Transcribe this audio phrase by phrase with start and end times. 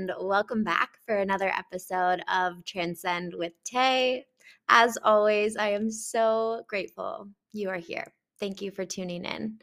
[0.00, 4.24] and welcome back for another episode of Transcend with Tay.
[4.70, 8.14] As always, I am so grateful you are here.
[8.40, 9.58] Thank you for tuning in.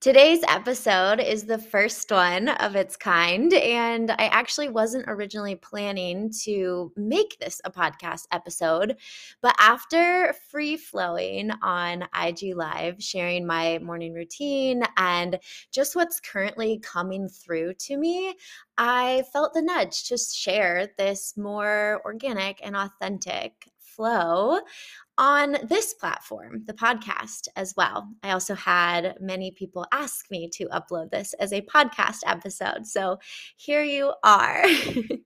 [0.00, 6.32] Today's episode is the first one of its kind, and I actually wasn't originally planning
[6.42, 8.96] to make this a podcast episode.
[9.42, 15.40] But after free flowing on IG Live, sharing my morning routine and
[15.72, 18.34] just what's currently coming through to me,
[18.78, 24.60] I felt the nudge to share this more organic and authentic flow
[25.18, 28.08] on this platform, the podcast, as well.
[28.22, 32.86] I also had many people ask me to upload this as a podcast episode.
[32.86, 33.18] So
[33.56, 34.64] here you are.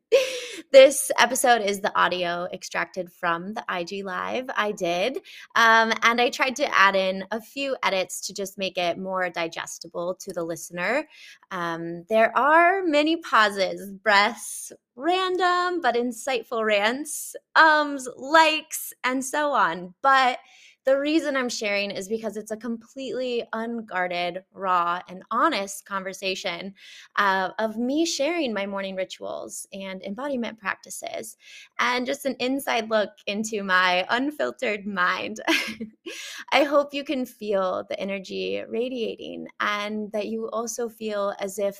[0.73, 5.19] this episode is the audio extracted from the IG Live I did.
[5.55, 9.31] Um, and I tried to add in a few edits to just make it more
[9.31, 11.07] digestible to the listener.
[11.51, 19.94] Um, there are many pauses, breaths, random but insightful rants, ums, likes, and so on.
[20.03, 20.38] But
[20.86, 26.75] the reason I'm sharing is because it's a completely unguarded, raw, and honest conversation
[27.16, 31.36] uh, of me sharing my morning rituals and embodiment practices,
[31.81, 35.41] and just an inside look into my unfiltered mind.
[36.53, 41.77] I hope you can feel the energy radiating and that you also feel as if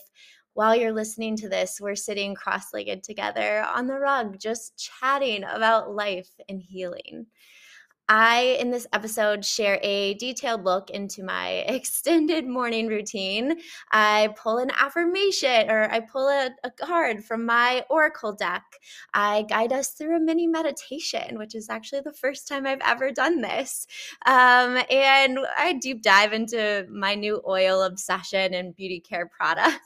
[0.57, 5.45] while you're listening to this, we're sitting cross legged together on the rug, just chatting
[5.45, 7.27] about life and healing.
[8.09, 13.59] I, in this episode, share a detailed look into my extended morning routine.
[13.91, 18.63] I pull an affirmation or I pull a, a, card from my Oracle deck.
[19.13, 23.11] I guide us through a mini meditation, which is actually the first time I've ever
[23.11, 23.87] done this.
[24.25, 29.81] Um, and I deep dive into my new oil obsession and beauty care products.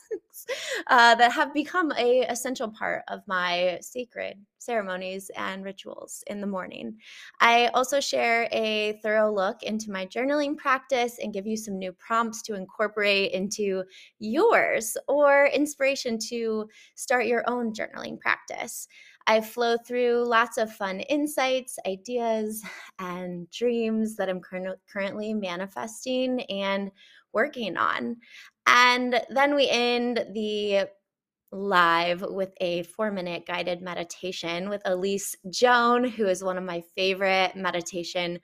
[0.86, 6.46] Uh, that have become a essential part of my sacred ceremonies and rituals in the
[6.46, 6.96] morning.
[7.40, 11.92] I also share a thorough look into my journaling practice and give you some new
[11.92, 13.84] prompts to incorporate into
[14.18, 18.88] yours or inspiration to start your own journaling practice.
[19.26, 22.62] I flow through lots of fun insights, ideas,
[22.98, 26.90] and dreams that I'm currently manifesting and
[27.32, 28.16] working on.
[28.66, 30.88] And then we end the
[31.52, 36.82] live with a four minute guided meditation with Elise Joan, who is one of my
[36.94, 38.40] favorite meditation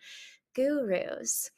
[0.55, 1.51] gurus.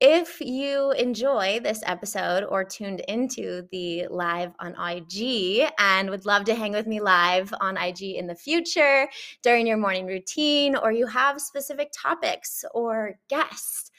[0.00, 6.44] If you enjoy this episode or tuned into the live on IG and would love
[6.44, 9.08] to hang with me live on IG in the future
[9.42, 13.90] during your morning routine, or you have specific topics or guests,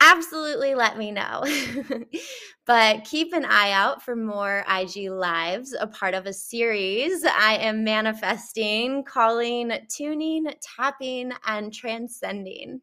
[0.00, 1.44] absolutely let me know.
[2.66, 7.56] but keep an eye out for more IG Lives, a part of a series I
[7.56, 12.80] am manifesting, calling Tuning, Tapping, and Transcending.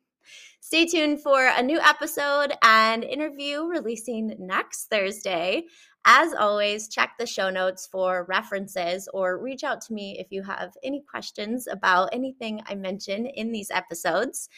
[0.59, 5.65] Stay tuned for a new episode and interview releasing next Thursday.
[6.07, 10.43] As always, check the show notes for references or reach out to me if you
[10.43, 14.49] have any questions about anything I mention in these episodes.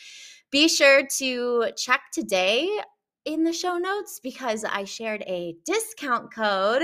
[0.50, 2.70] Be sure to check today
[3.26, 6.84] in the show notes because I shared a discount code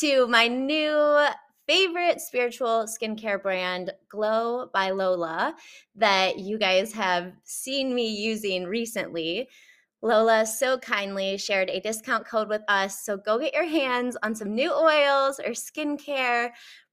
[0.00, 1.26] to my new
[1.68, 5.54] favorite spiritual skincare brand, Glow by Lola,
[5.94, 9.46] that you guys have seen me using recently.
[10.00, 13.04] Lola so kindly shared a discount code with us.
[13.04, 16.50] So go get your hands on some new oils or skincare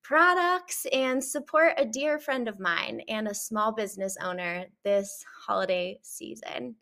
[0.10, 6.00] products and support a dear friend of mine and a small business owner this holiday
[6.02, 6.74] season.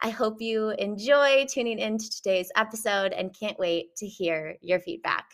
[0.00, 5.24] I hope you enjoy tuning into today's episode and can't wait to hear your feedback.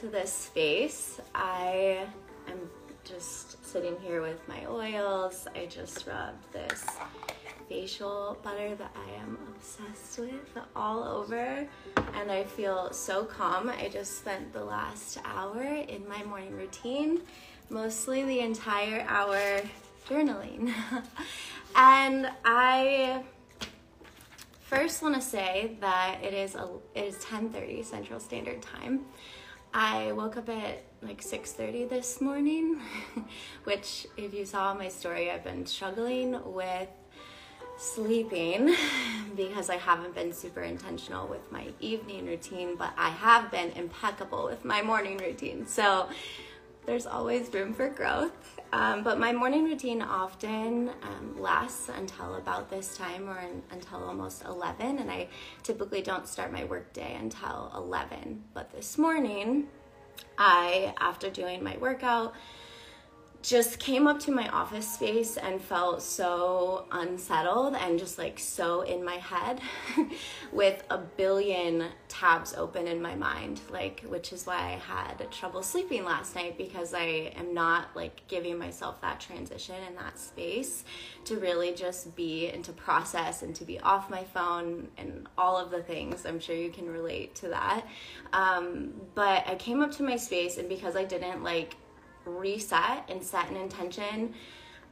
[0.00, 1.20] Into this space.
[1.34, 2.06] I
[2.46, 2.70] am
[3.04, 5.48] just sitting here with my oils.
[5.56, 6.84] I just rubbed this
[7.68, 11.66] facial butter that I am obsessed with all over
[12.14, 13.70] and I feel so calm.
[13.70, 17.22] I just spent the last hour in my morning routine,
[17.68, 19.62] mostly the entire hour
[20.08, 20.72] journaling.
[21.74, 23.24] and I
[24.60, 29.06] first want to say that it is a, it is 10:30 Central Standard Time.
[29.80, 32.80] I woke up at like 6:30 this morning,
[33.62, 36.88] which if you saw my story, I've been struggling with
[37.76, 38.74] sleeping
[39.36, 44.46] because I haven't been super intentional with my evening routine, but I have been impeccable
[44.46, 45.64] with my morning routine.
[45.68, 46.08] So
[46.84, 48.57] there's always room for growth.
[48.72, 54.04] Um, but my morning routine often um, lasts until about this time or in, until
[54.04, 55.28] almost 11, and I
[55.62, 58.44] typically don't start my workday until 11.
[58.52, 59.68] But this morning,
[60.36, 62.34] I, after doing my workout,
[63.40, 68.80] just came up to my office space and felt so unsettled and just like so
[68.82, 69.60] in my head
[70.52, 75.62] with a billion tabs open in my mind like which is why I had trouble
[75.62, 80.82] sleeping last night because I am not like giving myself that transition and that space
[81.26, 85.56] to really just be and to process and to be off my phone and all
[85.56, 86.26] of the things.
[86.26, 87.86] I'm sure you can relate to that.
[88.32, 91.76] Um, but I came up to my space and because I didn't like
[92.28, 94.34] reset and set an intention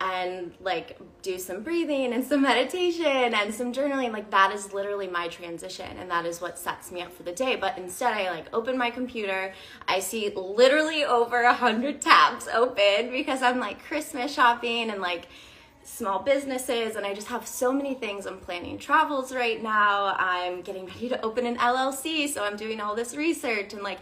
[0.00, 5.08] and like do some breathing and some meditation and some journaling like that is literally
[5.08, 8.30] my transition and that is what sets me up for the day but instead i
[8.30, 9.54] like open my computer
[9.88, 15.28] i see literally over a hundred tabs open because i'm like christmas shopping and like
[15.82, 18.26] small businesses and I just have so many things.
[18.26, 20.16] I'm planning travels right now.
[20.18, 24.00] I'm getting ready to open an LLC, so I'm doing all this research and like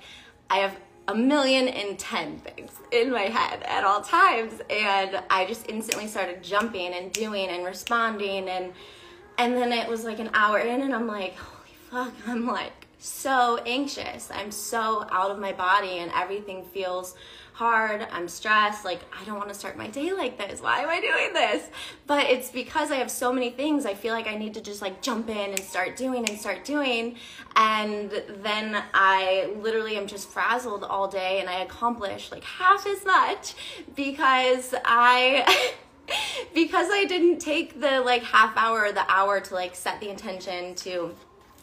[0.49, 0.79] I have
[1.09, 4.55] a million and ten things in my head at all times.
[4.71, 8.49] And i just instantly started jumping and doing and responding.
[8.49, 8.73] And
[9.39, 12.85] and then it was like an hour in and i'm like holy fuck i'm like
[13.05, 14.31] so anxious.
[14.33, 17.15] I'm so out of my body and everything feels
[17.55, 20.61] hard, I'm stressed, like I don't want to start my day like this.
[20.61, 21.71] Why am I doing this?
[22.06, 23.87] But it's because I have so many things.
[23.87, 26.65] I feel like I need to just like jump in and start doing and start
[26.65, 27.15] doing.
[27.55, 28.11] And
[28.43, 33.55] then I literally am just frazzled all day and I accomplish like half as much
[33.95, 35.73] because I
[36.55, 40.11] because I didn't take the like half hour or the hour to like set the
[40.11, 41.15] intention to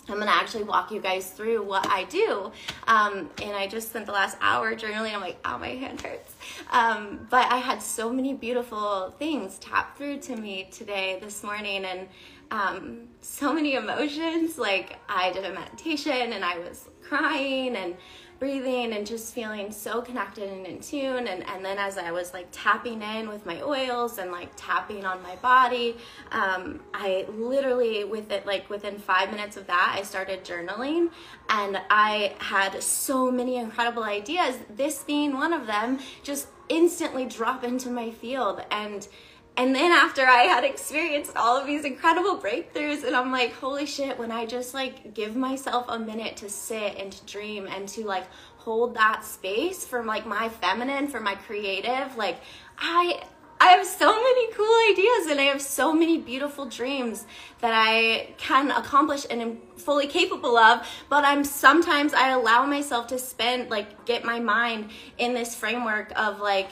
[0.09, 2.51] I'm gonna actually walk you guys through what I do.
[2.87, 5.13] Um, and I just spent the last hour journaling.
[5.13, 6.35] I'm like, oh, my hand hurts.
[6.71, 11.85] Um, but I had so many beautiful things tap through to me today, this morning,
[11.85, 12.07] and
[12.49, 14.57] um, so many emotions.
[14.57, 17.95] Like, I did a meditation and I was crying and
[18.41, 21.27] breathing and just feeling so connected and in tune.
[21.27, 25.05] And, and then as i was like tapping in with my oils and like tapping
[25.05, 25.95] on my body
[26.31, 31.11] um, i literally with it like within five minutes of that i started journaling.
[31.49, 37.63] And i had so many incredible ideas this being one of them just instantly drop
[37.63, 38.61] into my field.
[38.71, 39.07] And
[39.57, 43.85] and then after I had experienced all of these incredible breakthroughs, and I'm like, holy
[43.85, 47.87] shit, when I just like give myself a minute to sit and to dream and
[47.89, 48.25] to like
[48.57, 52.37] hold that space for like my feminine, for my creative, like
[52.77, 53.23] I
[53.59, 57.27] I have so many cool ideas and I have so many beautiful dreams
[57.59, 60.87] that I can accomplish and am fully capable of.
[61.09, 64.89] But I'm sometimes I allow myself to spend like get my mind
[65.19, 66.69] in this framework of like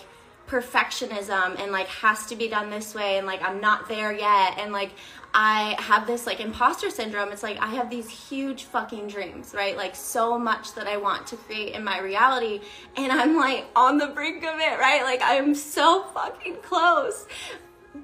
[0.50, 4.58] perfectionism and like has to be done this way and like I'm not there yet
[4.58, 4.92] and like
[5.32, 7.32] I have this like imposter syndrome.
[7.32, 9.78] It's like I have these huge fucking dreams, right?
[9.78, 12.62] Like so much that I want to create in my reality
[12.98, 15.04] and I'm like on the brink of it, right?
[15.04, 17.28] Like I'm so fucking close.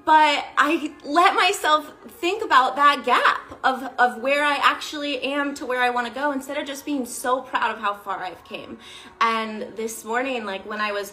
[0.04, 5.66] But I let myself think about that gap of, of where I actually am to
[5.66, 8.44] where I want to go instead of just being so proud of how far I've
[8.44, 8.78] came.
[9.20, 11.12] And this morning, like when I was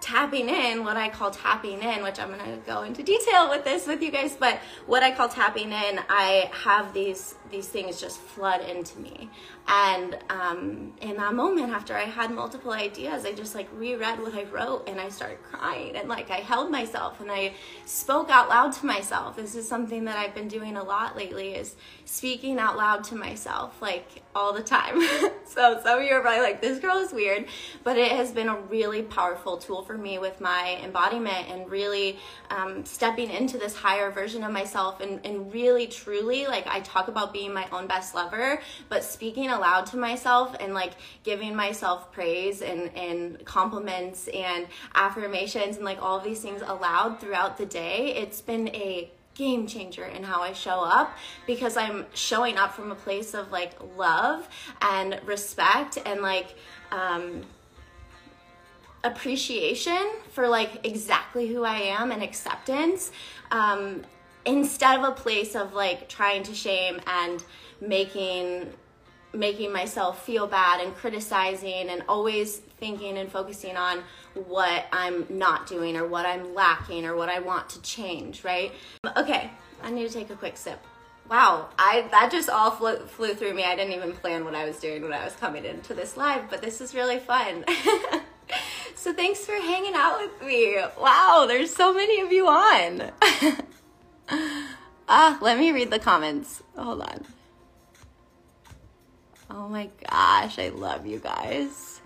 [0.00, 3.86] tapping in, what I call tapping in, which I'm gonna go into detail with this
[3.86, 8.18] with you guys, but what I call tapping in, I have these these things just
[8.18, 9.30] flood into me.
[9.66, 14.34] And um, in that moment, after I had multiple ideas, I just like reread what
[14.34, 17.54] I wrote and I started crying and like I held myself and I
[17.86, 19.36] spoke out loud to myself.
[19.36, 23.16] This is something that I've been doing a lot lately is speaking out loud to
[23.16, 25.00] myself like all the time.
[25.46, 27.46] so some of you are probably like, this girl is weird,
[27.84, 32.18] but it has been a really powerful tool for me with my embodiment and really
[32.50, 37.08] um, stepping into this higher version of myself and, and really truly like I talk
[37.08, 40.92] about being my own best lover, but speaking aloud to myself and like
[41.22, 47.56] giving myself praise and, and compliments and affirmations and like all these things aloud throughout
[47.56, 52.56] the day, it's been a game changer in how I show up because I'm showing
[52.56, 54.48] up from a place of like love
[54.80, 56.54] and respect and like
[56.92, 57.42] um
[59.02, 63.10] appreciation for like exactly who I am and acceptance
[63.50, 64.02] um
[64.46, 67.42] instead of a place of like trying to shame and
[67.80, 68.72] making
[69.34, 74.02] making myself feel bad and criticizing and always thinking and focusing on
[74.34, 78.72] what I'm not doing or what I'm lacking or what I want to change, right?
[79.16, 79.50] Okay,
[79.82, 80.80] I need to take a quick sip.
[81.28, 83.64] Wow, I that just all flew, flew through me.
[83.64, 86.50] I didn't even plan what I was doing when I was coming into this live,
[86.50, 87.64] but this is really fun.
[88.94, 90.76] so thanks for hanging out with me.
[91.00, 93.10] Wow, there's so many of you on.
[95.08, 96.62] ah, let me read the comments.
[96.76, 97.24] Hold on.
[99.56, 102.00] Oh my gosh, I love you guys.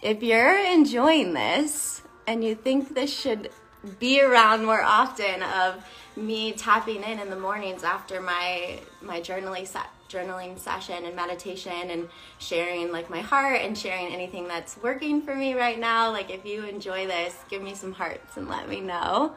[0.00, 3.50] If you're enjoying this and you think this should
[3.98, 5.84] be around more often of
[6.16, 11.90] me tapping in in the mornings after my my journaling se- journaling session and meditation
[11.90, 16.30] and sharing like my heart and sharing anything that's working for me right now like
[16.30, 19.32] if you enjoy this give me some hearts and let me know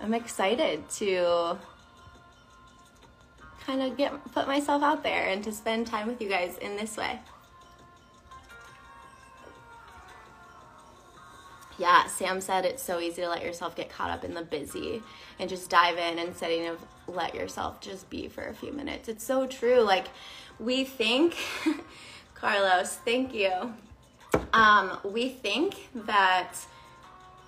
[0.00, 1.56] i'm excited to
[3.68, 6.76] kind of get put myself out there and to spend time with you guys in
[6.76, 7.20] this way
[11.78, 15.00] yeah, Sam said it's so easy to let yourself get caught up in the busy
[15.38, 19.08] and just dive in instead of let yourself just be for a few minutes.
[19.08, 19.80] It's so true.
[19.80, 20.08] Like
[20.58, 21.36] we think,
[22.34, 23.74] Carlos, thank you.
[24.52, 26.54] Um, we think that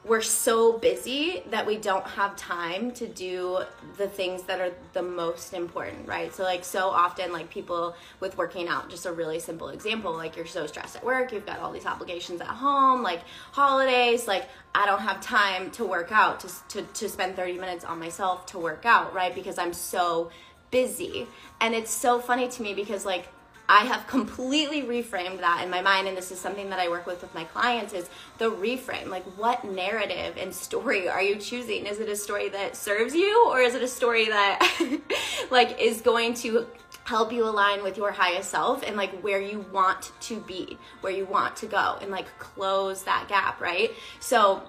[0.03, 3.61] we're so busy that we don't have time to do
[3.99, 6.35] the things that are the most important, right?
[6.35, 10.37] So, like, so often, like, people with working out, just a really simple example, like,
[10.37, 13.21] you're so stressed at work, you've got all these obligations at home, like,
[13.53, 17.85] holidays, like, I don't have time to work out, to, to, to spend 30 minutes
[17.85, 19.35] on myself to work out, right?
[19.35, 20.31] Because I'm so
[20.71, 21.27] busy.
[21.61, 23.29] And it's so funny to me because, like,
[23.71, 27.07] I have completely reframed that in my mind, and this is something that I work
[27.07, 29.07] with with my clients is the reframe.
[29.07, 31.87] Like, what narrative and story are you choosing?
[31.87, 34.99] Is it a story that serves you, or is it a story that
[35.53, 36.67] like is going to
[37.05, 41.13] help you align with your highest self and like where you want to be, where
[41.13, 43.93] you want to go, and like close that gap, right?
[44.19, 44.65] So,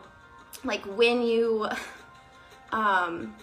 [0.64, 1.68] like when you
[2.72, 3.34] um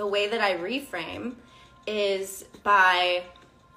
[0.00, 1.34] the way that I reframe
[1.86, 3.22] is by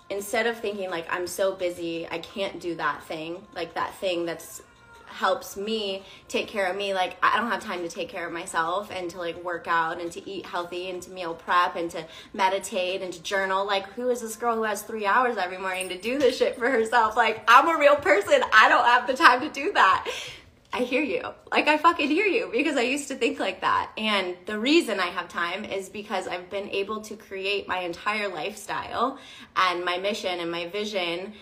[0.09, 4.25] instead of thinking like I'm so busy, I can't do that thing, like that thing
[4.25, 4.61] that's
[5.05, 8.33] helps me take care of me like i don't have time to take care of
[8.33, 11.91] myself and to like work out and to eat healthy and to meal prep and
[11.91, 12.03] to
[12.33, 13.63] meditate and to journal.
[13.63, 16.57] Like who is this girl who has three hours every morning to do this shit
[16.57, 17.15] for herself?
[17.15, 18.41] Like i'm a real person.
[18.51, 20.07] I don't have the time to do that
[20.75, 21.21] I hear you.
[21.51, 23.91] Like, I fucking hear you because I used to think like that.
[23.95, 28.27] And the reason I have time is because I've been able to create my entire
[28.27, 29.19] lifestyle
[29.55, 31.33] and my mission and my vision,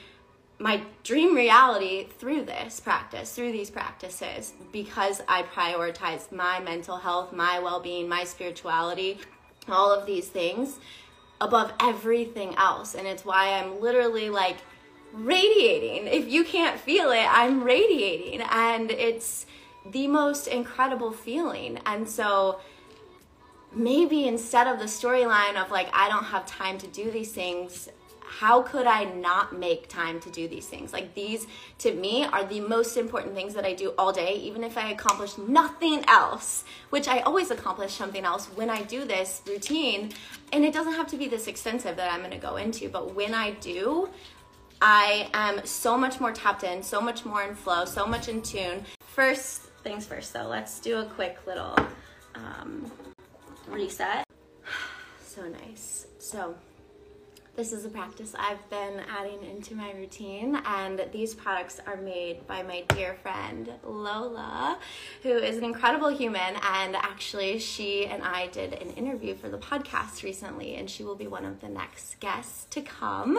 [0.59, 7.31] my dream reality through this practice, through these practices, because I prioritize my mental health,
[7.31, 9.17] my well being, my spirituality,
[9.69, 10.77] all of these things
[11.39, 12.95] above everything else.
[12.95, 14.57] And it's why I'm literally like,
[15.13, 16.07] radiating.
[16.07, 18.41] If you can't feel it, I'm radiating.
[18.41, 19.45] And it's
[19.85, 21.79] the most incredible feeling.
[21.85, 22.59] And so
[23.73, 27.89] maybe instead of the storyline of like, I don't have time to do these things,
[28.39, 30.93] how could I not make time to do these things?
[30.93, 31.47] Like, these
[31.79, 34.91] to me are the most important things that I do all day, even if I
[34.91, 40.11] accomplish nothing else, which I always accomplish something else when I do this routine.
[40.53, 43.33] And it doesn't have to be this extensive that I'm gonna go into, but when
[43.33, 44.09] I do,
[44.81, 48.41] I am so much more tapped in, so much more in flow, so much in
[48.41, 48.83] tune.
[49.01, 51.77] First things first, though, let's do a quick little
[52.33, 52.91] um,
[53.67, 54.25] reset.
[55.23, 56.07] so nice.
[56.17, 56.55] So,
[57.55, 62.47] this is a practice I've been adding into my routine, and these products are made
[62.47, 64.79] by my dear friend Lola,
[65.21, 66.55] who is an incredible human.
[66.63, 71.15] And actually, she and I did an interview for the podcast recently, and she will
[71.15, 73.37] be one of the next guests to come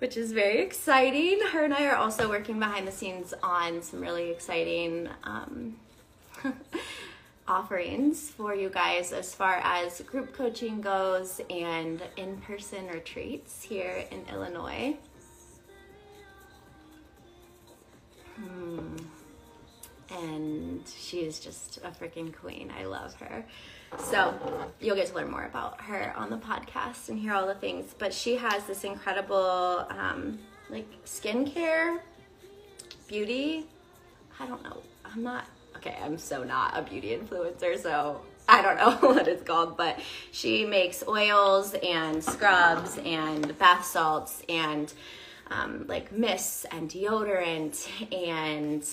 [0.00, 1.40] which is very exciting.
[1.52, 5.76] Her and I are also working behind the scenes on some really exciting um,
[7.46, 14.04] offerings for you guys as far as group coaching goes and in person retreats here
[14.10, 14.96] in Illinois.
[18.36, 18.96] Hmm.
[20.10, 22.72] And she is just a freaking queen.
[22.76, 23.44] I love her.
[23.98, 24.34] So
[24.80, 27.94] you'll get to learn more about her on the podcast and hear all the things.
[27.98, 31.98] But she has this incredible um, like skincare,
[33.08, 33.66] beauty.
[34.38, 34.78] I don't know.
[35.04, 35.44] I'm not
[35.76, 35.96] okay.
[36.02, 39.76] I'm so not a beauty influencer, so I don't know what it's called.
[39.76, 44.92] But she makes oils and scrubs and bath salts and
[45.50, 48.84] um, like mists and deodorant and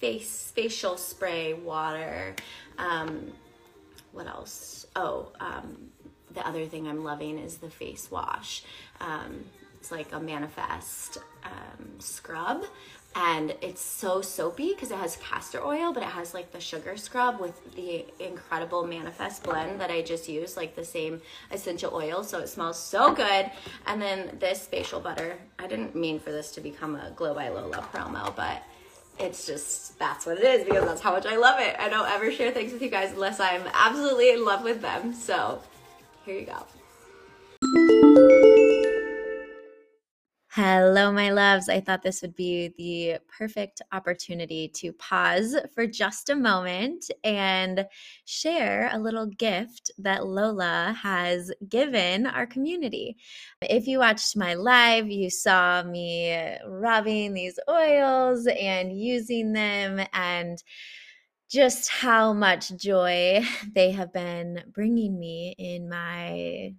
[0.00, 2.34] face facial spray water.
[2.78, 3.32] Um,
[4.12, 4.86] what else?
[4.96, 5.90] Oh, um,
[6.32, 8.62] the other thing I'm loving is the face wash.
[9.00, 9.44] Um,
[9.80, 12.64] it's like a manifest um, scrub
[13.14, 16.96] and it's so soapy because it has castor oil but it has like the sugar
[16.96, 22.22] scrub with the incredible manifest blend that i just used like the same essential oil
[22.22, 23.50] so it smells so good
[23.86, 27.48] and then this facial butter i didn't mean for this to become a glow by
[27.48, 28.62] lola promo but
[29.20, 31.76] it's just that's what it is because that's how much i love it.
[31.78, 35.12] I don't ever share things with you guys unless i'm absolutely in love with them.
[35.12, 35.60] So
[36.24, 38.07] here you go
[40.60, 41.68] Hello, my loves.
[41.68, 47.86] I thought this would be the perfect opportunity to pause for just a moment and
[48.24, 53.16] share a little gift that Lola has given our community.
[53.62, 56.36] If you watched my live, you saw me
[56.66, 60.60] rubbing these oils and using them and
[61.48, 63.44] just how much joy
[63.76, 66.74] they have been bringing me in my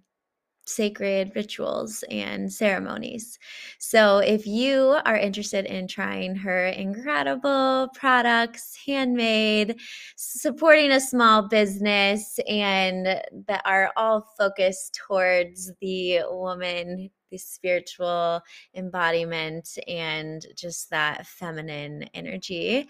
[0.70, 3.38] sacred rituals and ceremonies.
[3.78, 9.78] So, if you are interested in trying her incredible products, handmade,
[10.16, 18.40] supporting a small business, and that are all focused towards the woman, the spiritual
[18.74, 22.88] embodiment, and just that feminine energy,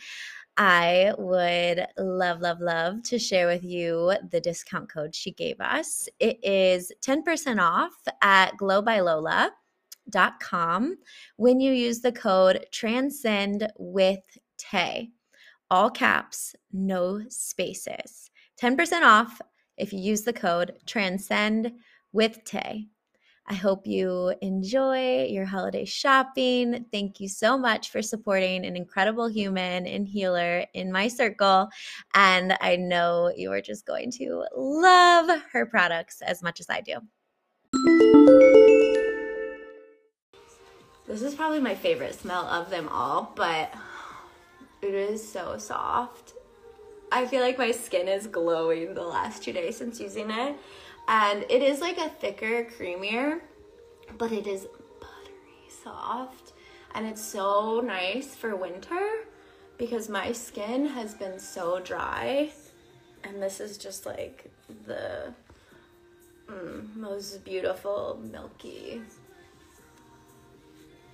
[0.62, 6.06] I would love, love, love to share with you the discount code she gave us.
[6.18, 10.96] It is 10% off at glowbylola.com
[11.36, 14.20] when you use the code transcend with
[14.58, 15.12] Tay.
[15.70, 18.30] All caps, no spaces.
[18.60, 19.40] 10% off
[19.78, 21.72] if you use the code transcend
[22.12, 22.88] with Tay.
[23.50, 26.86] I hope you enjoy your holiday shopping.
[26.92, 31.68] Thank you so much for supporting an incredible human and healer in my circle.
[32.14, 36.80] And I know you are just going to love her products as much as I
[36.80, 36.98] do.
[41.08, 43.74] This is probably my favorite smell of them all, but
[44.80, 46.34] it is so soft.
[47.10, 50.56] I feel like my skin is glowing the last two days since using it
[51.10, 53.40] and it is like a thicker, creamier,
[54.20, 54.66] but it is
[55.00, 56.52] buttery soft.
[56.94, 59.24] And it's so nice for winter
[59.78, 62.50] because my skin has been so dry.
[63.24, 64.50] And this is just like
[64.86, 65.32] the
[66.46, 69.00] mm, most beautiful, milky.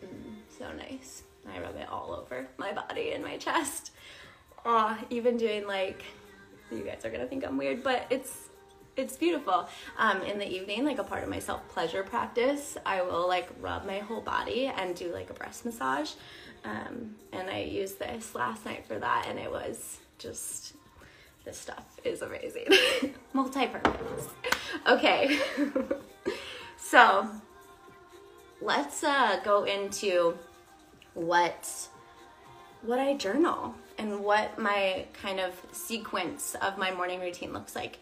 [0.05, 1.23] Mm, so nice.
[1.49, 3.93] I rub it all over my body and my chest.
[4.65, 6.03] Oh, even doing like,
[6.73, 8.46] you guys are gonna think I'm weird, but it's
[8.97, 9.69] it's beautiful.
[9.99, 13.49] Um, in the evening, like a part of my self pleasure practice, I will like
[13.61, 16.13] rub my whole body and do like a breast massage.
[16.65, 20.75] Um, and I used this last night for that, and it was just
[21.45, 22.67] this stuff is amazing.
[23.33, 24.29] Multi purpose.
[24.87, 25.39] Okay.
[26.77, 27.31] so
[28.61, 30.37] let's uh, go into
[31.15, 31.89] what
[32.83, 37.99] what I journal and what my kind of sequence of my morning routine looks like.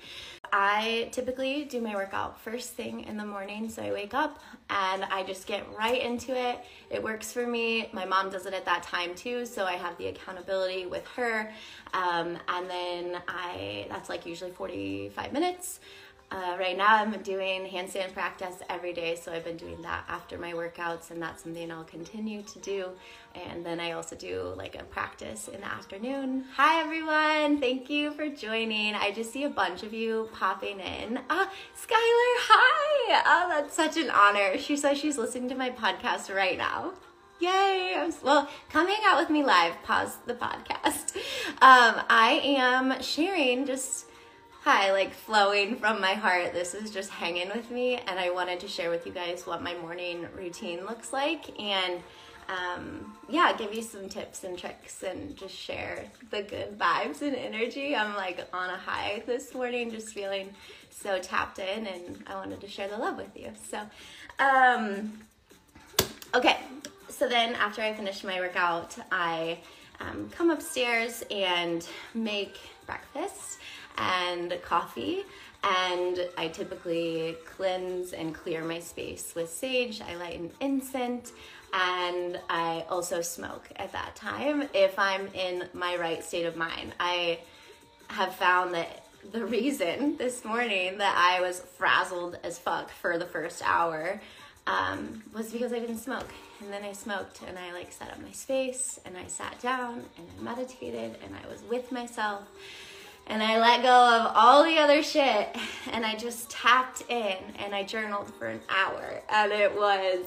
[0.53, 3.69] I typically do my workout first thing in the morning.
[3.69, 6.61] So I wake up and I just get right into it.
[6.91, 7.89] It works for me.
[7.93, 9.47] My mom does it at that time too.
[9.47, 11.53] So I have the accountability with her.
[11.93, 15.81] Um, and then I, that's like usually 45 minutes.
[16.35, 20.37] Uh, right now, I'm doing handstand practice every day, so I've been doing that after
[20.37, 22.89] my workouts, and that's something I'll continue to do.
[23.37, 26.47] And then I also do like a practice in the afternoon.
[26.57, 27.61] Hi, everyone!
[27.61, 28.97] Thank you for joining.
[28.97, 31.21] I just see a bunch of you popping in.
[31.31, 33.23] Ah, Skylar, hi!
[33.25, 34.59] Oh, that's such an honor.
[34.59, 36.95] She says she's listening to my podcast right now.
[37.39, 38.11] Yay!
[38.25, 39.81] Well, come hang out with me live.
[39.85, 41.15] Pause the podcast.
[41.63, 44.07] Um, I am sharing just
[44.65, 46.55] hi, like flowing from my heart.
[46.55, 49.63] This is just hanging with me, and I wanted to share with you guys what
[49.63, 52.03] my morning routine looks like and
[52.49, 57.37] um, yeah, give you some tips and tricks and just share the good vibes and
[57.37, 57.95] energy.
[57.95, 60.49] I'm like on a high this morning, just feeling
[60.89, 63.51] so tapped in, and I wanted to share the love with you.
[63.71, 63.81] So,
[64.39, 65.13] um,
[66.35, 66.57] okay,
[67.11, 69.59] so then after I finish my workout, I
[70.01, 73.59] um, come upstairs and make breakfast
[73.99, 75.25] and coffee.
[75.63, 80.03] And I typically cleanse and clear my space with sage.
[80.03, 81.33] I light an incense
[81.73, 86.93] and I also smoke at that time if I'm in my right state of mind.
[87.01, 87.41] I
[88.09, 93.27] have found that the reason this morning that I was frazzled as fuck for the
[93.27, 94.21] first hour
[94.67, 96.29] um, was because I didn't smoke.
[96.61, 100.05] And then I smoked and I like set up my space and I sat down
[100.17, 102.45] and I meditated and I was with myself
[103.27, 105.57] and I let go of all the other shit
[105.93, 109.23] and I just tapped in and I journaled for an hour.
[109.31, 110.27] And it was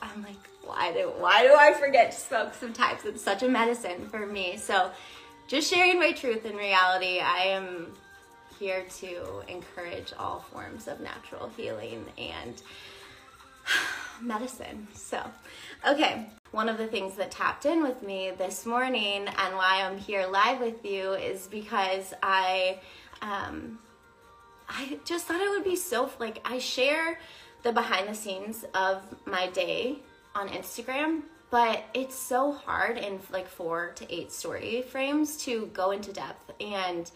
[0.00, 3.04] I'm like why do why do I forget to smoke sometimes?
[3.04, 4.56] It's such a medicine for me.
[4.56, 4.90] So
[5.46, 7.94] just sharing my truth in reality I am
[8.58, 12.62] here to encourage all forms of natural healing and
[14.22, 14.88] medicine.
[14.94, 15.20] So
[15.86, 19.98] okay one of the things that tapped in with me this morning and why I'm
[19.98, 22.78] here live with you is because I
[23.20, 23.80] um,
[24.68, 27.18] I just thought it would be so like I share
[27.64, 29.98] the behind the scenes of my day
[30.34, 35.90] on Instagram, but it's so hard in like 4 to 8 story frames to go
[35.90, 37.10] into depth and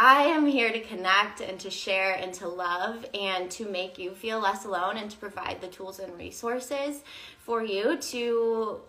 [0.00, 4.12] I am here to connect and to share and to love and to make you
[4.12, 7.02] feel less alone and to provide the tools and resources
[7.40, 8.80] for you to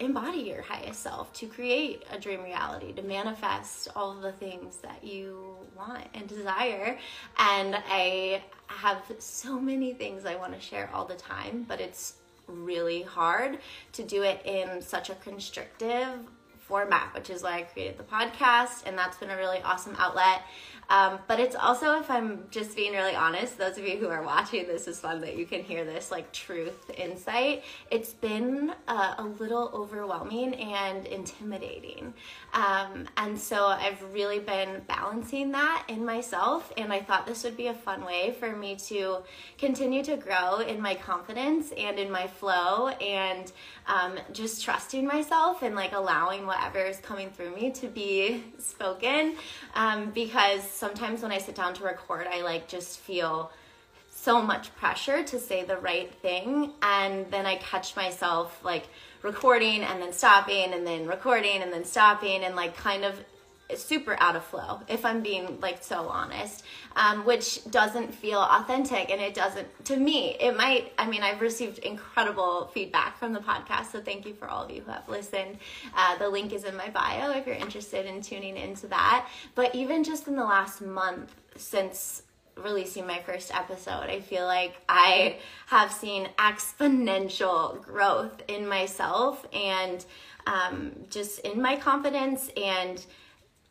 [0.00, 5.04] embody your highest self, to create a dream reality, to manifest all the things that
[5.04, 6.98] you want and desire.
[7.38, 12.14] And I have so many things I want to share all the time, but it's
[12.48, 13.60] really hard
[13.92, 16.18] to do it in such a constrictive
[16.66, 20.42] format, which is why I created the podcast, and that's been a really awesome outlet.
[20.88, 24.22] Um, but it's also, if I'm just being really honest, those of you who are
[24.22, 27.64] watching, this is fun that you can hear this like truth insight.
[27.90, 32.14] It's been uh, a little overwhelming and intimidating.
[32.52, 36.72] Um, and so I've really been balancing that in myself.
[36.76, 39.18] And I thought this would be a fun way for me to
[39.58, 43.50] continue to grow in my confidence and in my flow and
[43.86, 49.36] um, just trusting myself and like allowing whatever is coming through me to be spoken.
[49.74, 53.50] Um, because sometimes when I sit down to record, I like just feel
[54.10, 56.72] so much pressure to say the right thing.
[56.82, 58.86] And then I catch myself like,
[59.26, 63.18] recording and then stopping and then recording and then stopping and like kind of
[63.74, 66.62] super out of flow if i'm being like so honest
[66.94, 71.40] um, which doesn't feel authentic and it doesn't to me it might i mean i've
[71.40, 75.08] received incredible feedback from the podcast so thank you for all of you who have
[75.08, 75.58] listened.
[75.96, 79.28] Uh, the link is in my bio if you're interested in tuning into that.
[79.54, 82.22] But even just in the last month since
[82.56, 90.04] releasing my first episode, I feel like I have seen exponential growth in myself and
[90.46, 93.04] um, just in my confidence and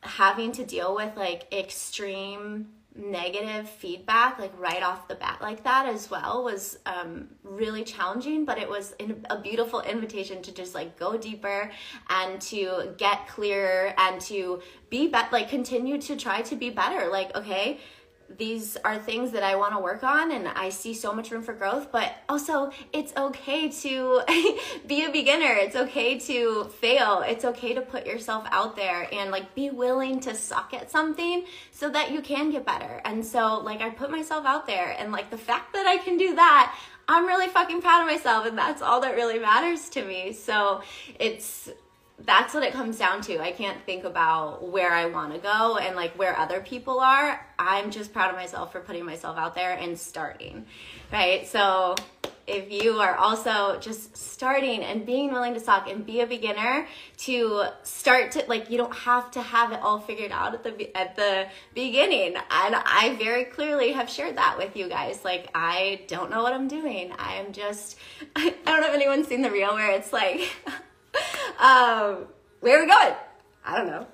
[0.06, 5.86] having to deal with like extreme negative feedback like right off the bat like that
[5.86, 8.96] as well was um, really challenging but it was
[9.30, 11.70] a beautiful invitation to just like go deeper
[12.10, 17.10] and to get clearer and to be better like continue to try to be better.
[17.10, 17.80] Like okay
[18.30, 21.44] these are things that I want to work on and I see so much room
[21.44, 24.22] for growth, but also it's okay to
[24.88, 25.54] be a beginner.
[25.54, 27.24] It's okay to fail.
[27.26, 31.46] It's okay to put yourself out there and like be willing to suck at something
[31.72, 33.02] so that you can get better.
[33.06, 36.18] And so like I put myself out there and like the fact that I can
[36.18, 36.76] do that,
[37.08, 40.34] I'm really fucking proud of myself and that's all that really matters to me.
[40.34, 40.82] So
[41.20, 41.70] it's
[42.20, 43.42] that's what it comes down to.
[43.42, 47.46] I can't think about where I want to go and like where other people are.
[47.60, 50.66] I'm just proud of myself for putting myself out there and starting,
[51.12, 51.46] right?
[51.48, 51.96] So
[52.48, 56.88] if you are also just starting and being willing to suck and be a beginner
[57.18, 60.98] to start to like you don't have to have it all figured out at the
[60.98, 66.02] at the beginning and I very clearly have shared that with you guys like I
[66.08, 67.98] don't know what I'm doing I am just
[68.36, 70.48] I don't know if anyone's seen the reel where it's like
[71.60, 72.28] um,
[72.60, 73.14] where are we going?
[73.66, 74.08] I don't know.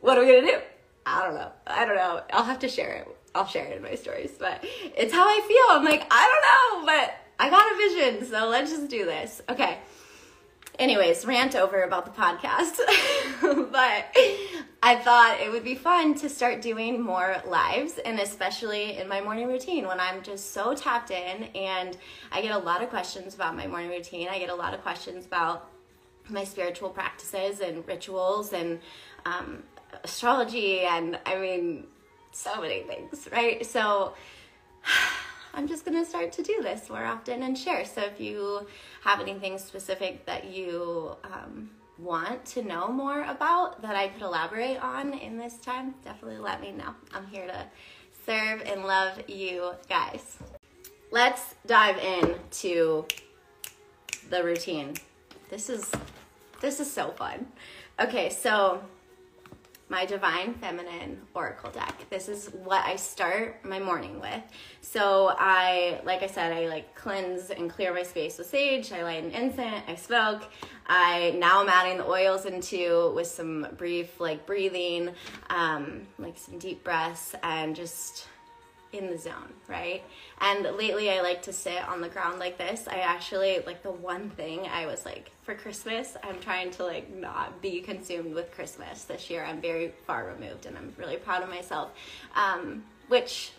[0.00, 0.58] What are we gonna do?
[1.06, 1.50] I don't know.
[1.66, 2.22] I don't know.
[2.32, 3.08] I'll have to share it.
[3.34, 4.64] I'll share it in my stories, but
[4.96, 5.76] it's how I feel.
[5.76, 9.40] I'm like, I don't know, but I got a vision, so let's just do this.
[9.48, 9.78] Okay.
[10.78, 12.78] Anyways, rant over about the podcast.
[13.72, 14.06] but
[14.82, 19.20] I thought it would be fun to start doing more lives, and especially in my
[19.20, 21.44] morning routine when I'm just so tapped in.
[21.54, 21.96] And
[22.30, 24.28] I get a lot of questions about my morning routine.
[24.28, 25.68] I get a lot of questions about
[26.28, 28.80] my spiritual practices and rituals and
[29.26, 29.62] um,
[30.04, 31.86] astrology and I mean
[32.32, 33.64] so many things, right?
[33.64, 34.14] So
[35.54, 37.84] I'm just gonna start to do this more often and share.
[37.84, 38.66] So if you
[39.02, 44.78] have anything specific that you um, want to know more about that I could elaborate
[44.78, 46.94] on in this time, definitely let me know.
[47.12, 47.66] I'm here to
[48.24, 50.38] serve and love you guys.
[51.10, 53.04] Let's dive into
[54.30, 54.94] the routine.
[55.52, 55.92] This is
[56.62, 57.46] this is so fun.
[58.00, 58.82] Okay, so
[59.90, 62.06] my Divine Feminine Oracle deck.
[62.08, 64.42] This is what I start my morning with.
[64.80, 68.92] So I, like I said, I like cleanse and clear my space with sage.
[68.92, 69.84] I light an incense.
[69.86, 70.44] I smoke.
[70.86, 75.10] I now I'm adding the oils into with some brief like breathing,
[75.50, 78.26] um, like some deep breaths, and just
[78.92, 80.02] in the zone, right?
[80.40, 82.86] And lately I like to sit on the ground like this.
[82.86, 87.12] I actually like the one thing I was like for Christmas, I'm trying to like
[87.14, 89.44] not be consumed with Christmas this year.
[89.44, 91.90] I'm very far removed and I'm really proud of myself.
[92.34, 93.52] Um, which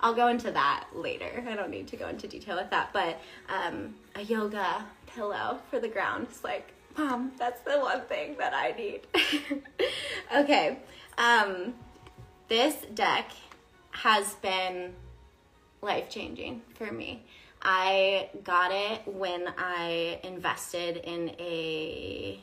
[0.00, 1.44] I'll go into that later.
[1.48, 5.80] I don't need to go into detail with that, but um, a yoga pillow for
[5.80, 9.00] the ground is like, mom, that's the one thing that I need.
[10.36, 10.78] okay.
[11.16, 11.74] Um,
[12.48, 13.30] this deck
[14.02, 14.94] has been
[15.82, 17.24] life changing for me.
[17.60, 22.40] I got it when I invested in a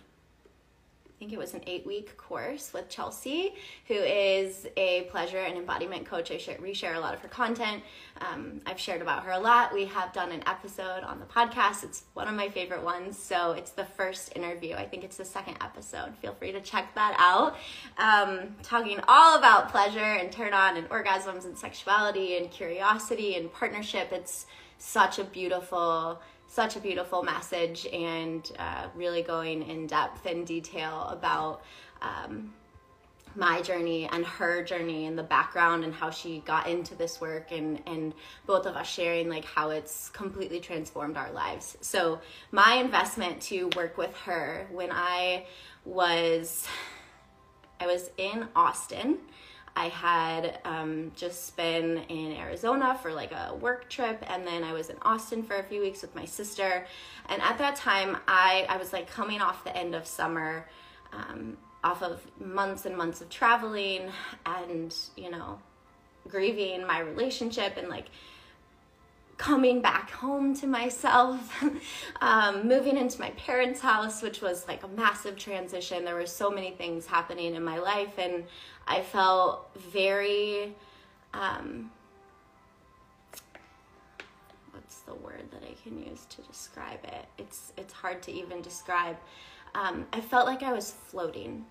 [1.16, 3.54] I think it was an eight week course with Chelsea,
[3.88, 6.30] who is a pleasure and embodiment coach.
[6.30, 7.84] I share, reshare a lot of her content.
[8.20, 9.74] Um, I've shared about her a lot.
[9.74, 11.86] We have done an episode on the podcast.
[11.86, 13.18] It's one of my favorite ones.
[13.18, 14.76] So it's the first interview.
[14.76, 16.14] I think it's the second episode.
[16.18, 17.56] Feel free to check that out.
[17.98, 23.52] Um, talking all about pleasure and turn on and orgasms and sexuality and curiosity and
[23.54, 24.12] partnership.
[24.12, 24.48] It's
[24.80, 31.08] such a beautiful such a beautiful message and uh, really going in depth and detail
[31.12, 31.62] about
[32.02, 32.54] um,
[33.36, 37.52] my journey and her journey and the background and how she got into this work
[37.52, 38.14] and and
[38.46, 41.78] both of us sharing like how it's completely transformed our lives.
[41.82, 45.46] So my investment to work with her when i
[45.86, 46.68] was
[47.80, 49.20] i was in austin
[49.76, 54.72] I had um, just been in Arizona for like a work trip, and then I
[54.72, 56.86] was in Austin for a few weeks with my sister.
[57.28, 60.68] And at that time, I, I was like coming off the end of summer,
[61.12, 64.10] um, off of months and months of traveling,
[64.46, 65.60] and you know,
[66.30, 68.06] grieving my relationship and like
[69.38, 71.64] coming back home to myself,
[72.22, 76.06] um, moving into my parents' house, which was like a massive transition.
[76.06, 78.46] There were so many things happening in my life, and
[78.88, 80.74] I felt very.
[81.34, 81.92] Um,
[84.72, 87.26] what's the word that I can use to describe it?
[87.38, 89.18] It's it's hard to even describe.
[89.74, 91.66] Um, I felt like I was floating.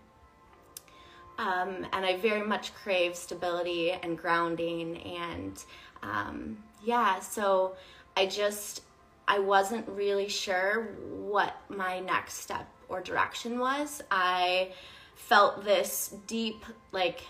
[1.36, 5.64] Um, and I very much crave stability and grounding and
[6.02, 7.76] um, yeah, so
[8.16, 8.82] I just
[9.26, 14.02] I wasn't really sure what my next step or direction was.
[14.10, 14.72] I
[15.16, 17.22] felt this deep like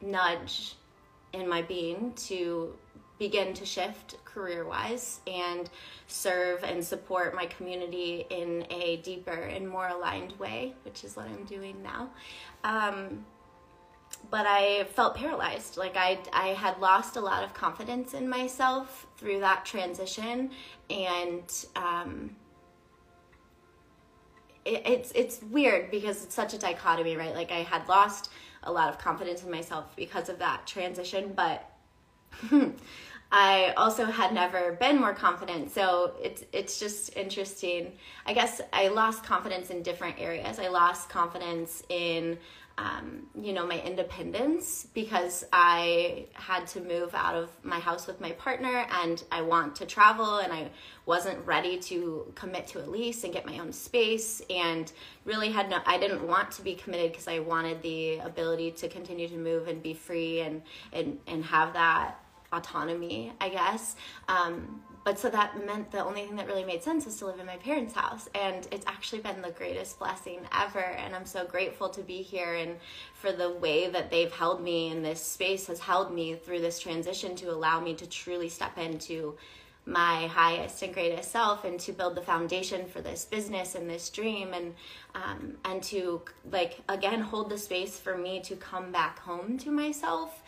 [0.00, 0.76] nudge
[1.32, 2.72] in my being to
[3.18, 5.70] begin to shift career wise and
[6.06, 11.26] serve and support my community in a deeper and more aligned way, which is what
[11.26, 12.10] I'm doing now.
[12.62, 13.24] Um,
[14.30, 15.76] but I felt paralyzed.
[15.76, 20.50] Like I, I had lost a lot of confidence in myself through that transition,
[20.90, 22.36] and um,
[24.64, 27.34] it, it's it's weird because it's such a dichotomy, right?
[27.34, 28.30] Like I had lost
[28.62, 31.70] a lot of confidence in myself because of that transition, but
[33.32, 35.70] I also had never been more confident.
[35.70, 37.92] So it's it's just interesting.
[38.24, 40.58] I guess I lost confidence in different areas.
[40.58, 42.38] I lost confidence in
[42.78, 48.20] um, you know, my independence because I had to move out of my house with
[48.20, 50.70] my partner and I want to travel and I
[51.06, 54.92] wasn't ready to commit to a lease and get my own space and
[55.24, 58.88] really had no, I didn't want to be committed because I wanted the ability to
[58.88, 60.60] continue to move and be free and,
[60.92, 62.20] and, and have that
[62.52, 63.96] autonomy, I guess.
[64.28, 67.38] Um, but so that meant the only thing that really made sense was to live
[67.38, 68.28] in my parents' house.
[68.34, 70.80] And it's actually been the greatest blessing ever.
[70.80, 72.76] And I'm so grateful to be here and
[73.14, 76.80] for the way that they've held me in this space has held me through this
[76.80, 79.36] transition to allow me to truly step into
[79.84, 84.10] my highest and greatest self and to build the foundation for this business and this
[84.10, 84.74] dream and
[85.14, 89.70] um, and to like again hold the space for me to come back home to
[89.70, 90.42] myself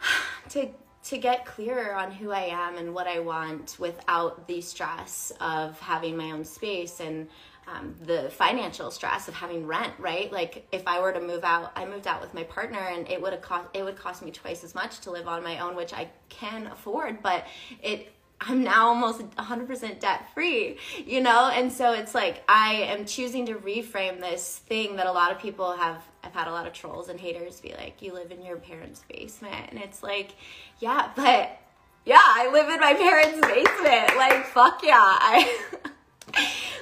[0.48, 0.70] to
[1.04, 5.78] to get clearer on who I am and what I want without the stress of
[5.80, 7.28] having my own space and
[7.66, 10.30] um, the financial stress of having rent, right?
[10.32, 13.20] Like if I were to move out, I moved out with my partner and it
[13.20, 15.76] would have cost it would cost me twice as much to live on my own,
[15.76, 17.46] which I can afford, but
[17.82, 21.50] it I'm now almost 100% debt free, you know?
[21.52, 25.38] And so it's like I am choosing to reframe this thing that a lot of
[25.38, 28.42] people have I've had a lot of trolls and haters be like, "You live in
[28.42, 30.32] your parents' basement." And it's like,
[30.78, 31.58] "Yeah, but
[32.04, 34.16] yeah, I live in my parents' basement.
[34.16, 35.56] Like, fuck yeah." I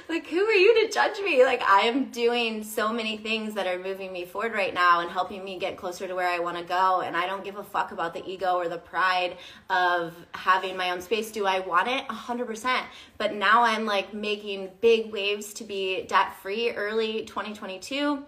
[0.09, 1.43] like who are you to judge me?
[1.43, 5.09] Like i am doing so many things that are moving me forward right now and
[5.09, 7.63] helping me get closer to where i want to go and i don't give a
[7.63, 9.37] fuck about the ego or the pride
[9.69, 11.31] of having my own space.
[11.31, 12.07] Do i want it?
[12.07, 12.83] 100%
[13.17, 18.25] but now i'm like making big waves to be debt free early 2022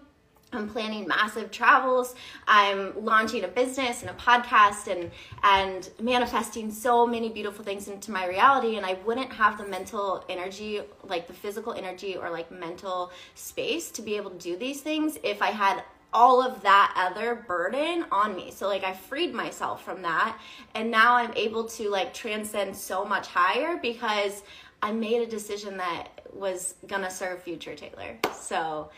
[0.52, 2.14] I'm planning massive travels.
[2.46, 5.10] I'm launching a business and a podcast and
[5.42, 10.24] and manifesting so many beautiful things into my reality and I wouldn't have the mental
[10.28, 14.80] energy, like the physical energy or like mental space to be able to do these
[14.80, 15.82] things if I had
[16.14, 18.50] all of that other burden on me.
[18.50, 20.38] So like I freed myself from that
[20.74, 24.42] and now I'm able to like transcend so much higher because
[24.82, 28.18] I made a decision that was going to serve future Taylor.
[28.34, 28.90] So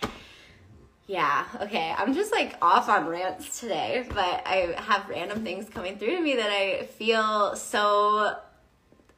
[1.06, 1.94] yeah, okay.
[1.96, 6.20] I'm just like off on rants today, but I have random things coming through to
[6.20, 8.36] me that I feel so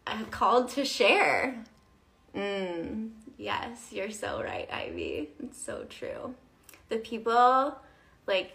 [0.06, 1.62] uh, called to share.
[2.34, 5.30] Mm, yes, you're so right, Ivy.
[5.42, 6.34] It's so true.
[6.88, 7.76] The people,
[8.26, 8.52] like,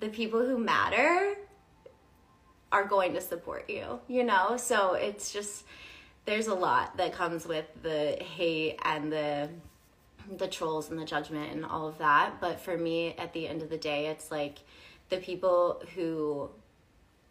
[0.00, 1.34] the people who matter
[2.70, 4.56] are going to support you, you know?
[4.56, 5.64] So it's just,
[6.26, 9.48] there's a lot that comes with the hate and the
[10.38, 12.40] the trolls and the judgment and all of that.
[12.40, 14.58] But for me, at the end of the day, it's like
[15.10, 16.50] the people who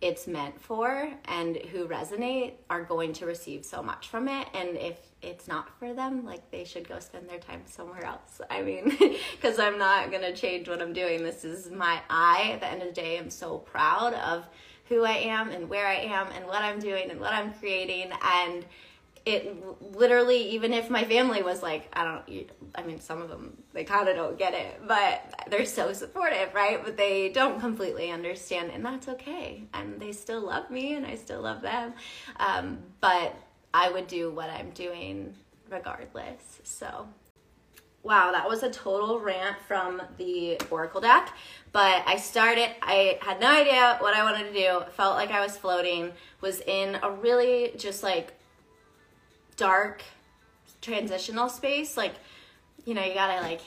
[0.04, 4.48] it's meant for and who resonate are going to receive so much from it.
[4.54, 8.42] And if it's not for them, like they should go spend their time somewhere else.
[8.50, 8.98] I mean,
[9.32, 11.24] because I'm not going to change what I'm doing.
[11.24, 12.52] This is my I.
[12.54, 14.46] At the end of the day, I'm so proud of
[14.90, 18.12] who I am and where I am and what I'm doing and what I'm creating.
[18.22, 18.66] And
[19.26, 19.56] it
[19.96, 23.86] literally even if my family was like i don't i mean some of them they
[23.86, 26.84] kind of don't get it but they're so supportive right?
[26.84, 29.64] But they don't completely understand and that's okay.
[29.74, 31.94] And they still love me and i still love them.
[32.38, 33.36] Um, but
[33.74, 35.36] i would do what i'm doing
[35.70, 36.60] regardless.
[36.64, 37.08] So
[38.04, 41.34] wow that was a total rant from the oracle deck.
[41.72, 44.82] But i started i had no idea what i wanted to do.
[44.92, 48.34] Felt like i was floating was in a really just like
[49.54, 50.04] dark
[50.82, 52.14] transitional space like
[52.86, 53.62] you know you gotta like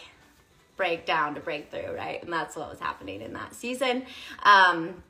[0.77, 2.23] break down to break through right?
[2.23, 4.05] And that's what was happening in that season.
[4.43, 5.03] Um,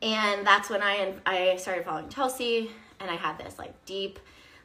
[0.00, 4.18] and that's when i i started following chelsea and i had this like deep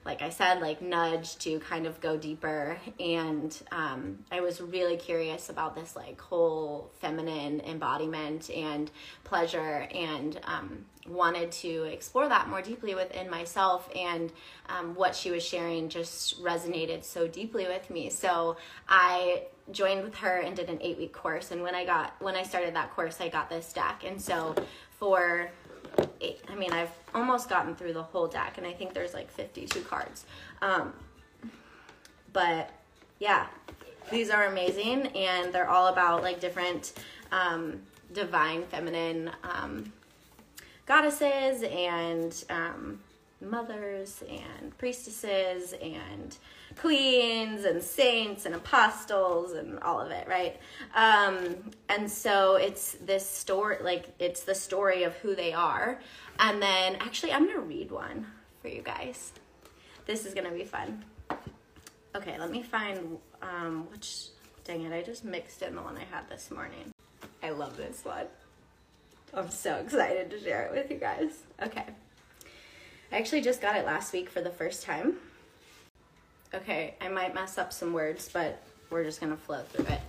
[0.06, 2.78] like I said, like nudge to kind of go deeper.
[3.00, 8.90] And um, I was really curious about this like whole feminine embodiment and
[9.24, 9.88] pleasure.
[9.94, 13.90] And um, wanted to explore that more deeply within myself.
[13.96, 14.32] And
[14.68, 18.10] um, what she was sharing just resonated so deeply with me.
[18.10, 21.52] So I joined with her and did an eight week course.
[21.52, 24.04] And when I got, when I started that course, I got this deck.
[24.06, 24.56] And so
[25.00, 25.52] for
[26.22, 26.42] eight.
[26.50, 29.82] I mean, I've almost gotten through the whole deck, and I think there's like 52
[29.82, 30.26] cards.
[30.62, 30.94] Um,
[32.34, 32.72] but
[33.20, 33.48] yeah,
[34.12, 36.94] these are amazing, and they're all about like different
[37.32, 37.82] um,
[38.14, 39.92] divine feminine um,
[40.90, 43.00] goddesses and um,
[43.42, 46.36] mothers and priestesses and
[46.78, 50.58] queens and saints and apostles and all of it, right?
[50.96, 51.56] Um,
[51.90, 56.02] and so it's this story, like it's the story of who they are.
[56.40, 58.26] And then actually, I'm gonna read one
[58.60, 59.32] for you guys.
[60.08, 61.06] This is gonna be fun.
[62.16, 64.30] Okay, let me find um, which.
[64.64, 64.94] Dang it!
[64.94, 66.92] I just mixed in the one I had this morning.
[67.42, 68.28] I love this one.
[69.34, 71.44] I'm so excited to share it with you guys.
[71.62, 71.86] Okay.
[73.12, 75.18] I actually just got it last week for the first time.
[76.54, 80.02] Okay, I might mess up some words, but we're just gonna flow through it.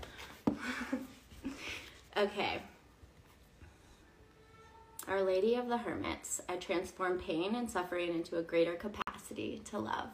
[2.17, 2.63] okay.
[5.07, 9.79] Our Lady of the Hermits, I transform pain and suffering into a greater capacity to
[9.79, 10.09] love.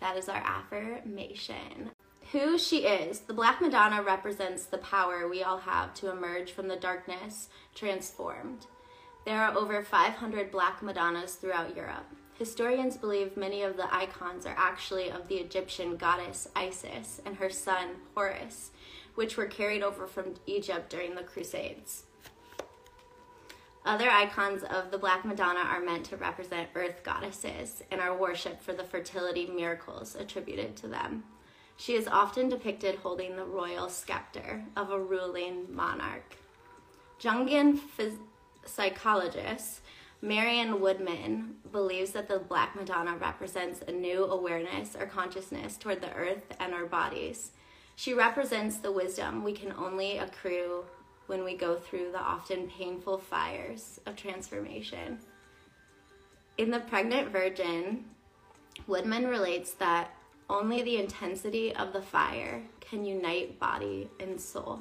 [0.00, 1.90] That is our affirmation.
[2.32, 6.66] Who she is, the Black Madonna represents the power we all have to emerge from
[6.66, 8.64] the darkness transformed.
[9.26, 12.06] There are over 500 Black Madonnas throughout Europe.
[12.38, 17.50] Historians believe many of the icons are actually of the Egyptian goddess Isis and her
[17.50, 18.70] son Horus,
[19.14, 22.04] which were carried over from Egypt during the Crusades.
[23.84, 28.62] Other icons of the Black Madonna are meant to represent earth goddesses and are worshipped
[28.62, 31.24] for the fertility miracles attributed to them.
[31.76, 36.36] She is often depicted holding the royal scepter of a ruling monarch.
[37.20, 38.18] Jungian phys-
[38.64, 39.80] psychologists
[40.24, 46.12] Marion Woodman believes that the Black Madonna represents a new awareness or consciousness toward the
[46.14, 47.50] earth and our bodies.
[47.96, 50.84] She represents the wisdom we can only accrue
[51.26, 55.18] when we go through the often painful fires of transformation.
[56.56, 58.04] In The Pregnant Virgin,
[58.86, 60.14] Woodman relates that
[60.50, 64.80] Only the intensity of the fire can unite body and soul.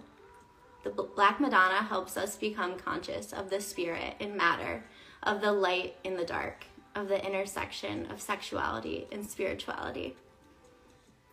[0.83, 4.83] The Black Madonna helps us become conscious of the spirit and matter,
[5.23, 10.15] of the light in the dark, of the intersection of sexuality and spirituality.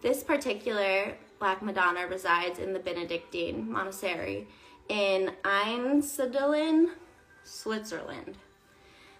[0.03, 4.47] This particular Black Madonna resides in the Benedictine Monastery
[4.89, 6.91] in Einsiedeln,
[7.43, 8.37] Switzerland.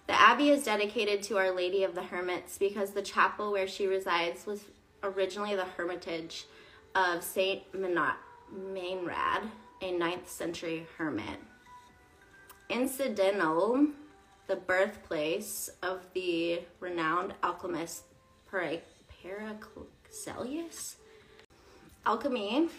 [0.07, 3.87] The abbey is dedicated to Our Lady of the Hermits because the chapel where she
[3.87, 4.63] resides was
[5.03, 6.45] originally the hermitage
[6.95, 9.43] of Saint Meinrad,
[9.81, 11.39] a 9th century hermit.
[12.69, 13.87] Incidental,
[14.47, 18.03] the birthplace of the renowned alchemist
[19.21, 20.95] Paracelsus.
[22.05, 22.69] Alchemy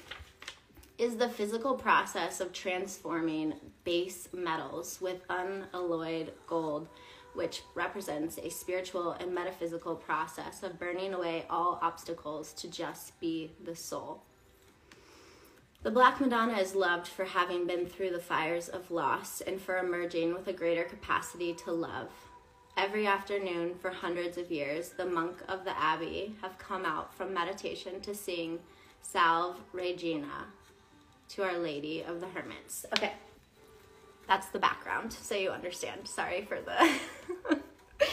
[0.98, 3.54] is the physical process of transforming
[3.84, 6.88] base metals with unalloyed gold,
[7.34, 13.52] which represents a spiritual and metaphysical process of burning away all obstacles to just be
[13.64, 14.22] the soul.
[15.82, 19.78] The Black Madonna is loved for having been through the fires of loss and for
[19.78, 22.10] emerging with a greater capacity to love.
[22.76, 27.32] Every afternoon for hundreds of years, the monk of the abbey have come out from
[27.32, 28.58] meditation to sing
[29.00, 30.46] Salve Regina
[31.30, 32.84] to Our Lady of the Hermits.
[32.92, 33.14] Okay,
[34.30, 36.06] that's the background, so you understand.
[36.06, 37.58] Sorry for the.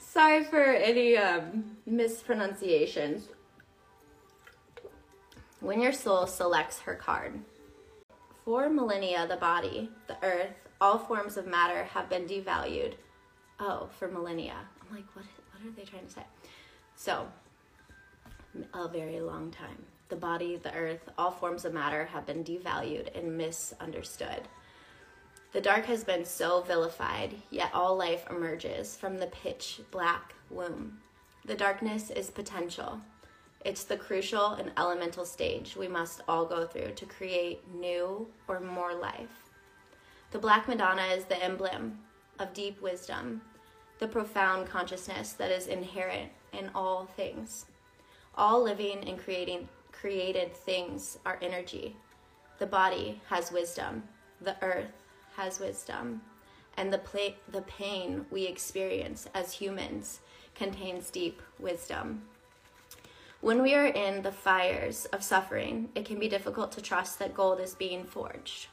[0.00, 3.28] Sorry for any um, mispronunciations.
[5.60, 7.38] When your soul selects her card.
[8.44, 12.94] For millennia, the body, the earth, all forms of matter have been devalued.
[13.60, 14.56] Oh, for millennia.
[14.80, 16.26] I'm like, what, what are they trying to say?
[16.96, 17.28] So,
[18.74, 19.78] a very long time.
[20.08, 24.48] The body, the earth, all forms of matter have been devalued and misunderstood.
[25.52, 30.98] The dark has been so vilified, yet all life emerges from the pitch black womb.
[31.44, 32.98] The darkness is potential.
[33.62, 38.60] It's the crucial and elemental stage we must all go through to create new or
[38.60, 39.50] more life.
[40.30, 41.98] The Black Madonna is the emblem
[42.38, 43.42] of deep wisdom,
[43.98, 47.66] the profound consciousness that is inherent in all things.
[48.36, 51.94] All living and creating created things are energy.
[52.58, 54.02] The body has wisdom.
[54.40, 55.01] The earth
[55.36, 56.22] has wisdom.
[56.76, 60.20] And the, pla- the pain we experience as humans
[60.54, 62.22] contains deep wisdom.
[63.40, 67.34] When we are in the fires of suffering, it can be difficult to trust that
[67.34, 68.68] gold is being forged.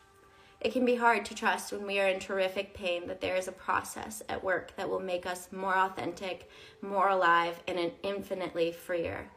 [0.61, 3.47] It can be hard to trust when we are in terrific pain that there is
[3.47, 6.49] a process at work that will make us more authentic,
[6.81, 9.29] more alive, and an infinitely freer.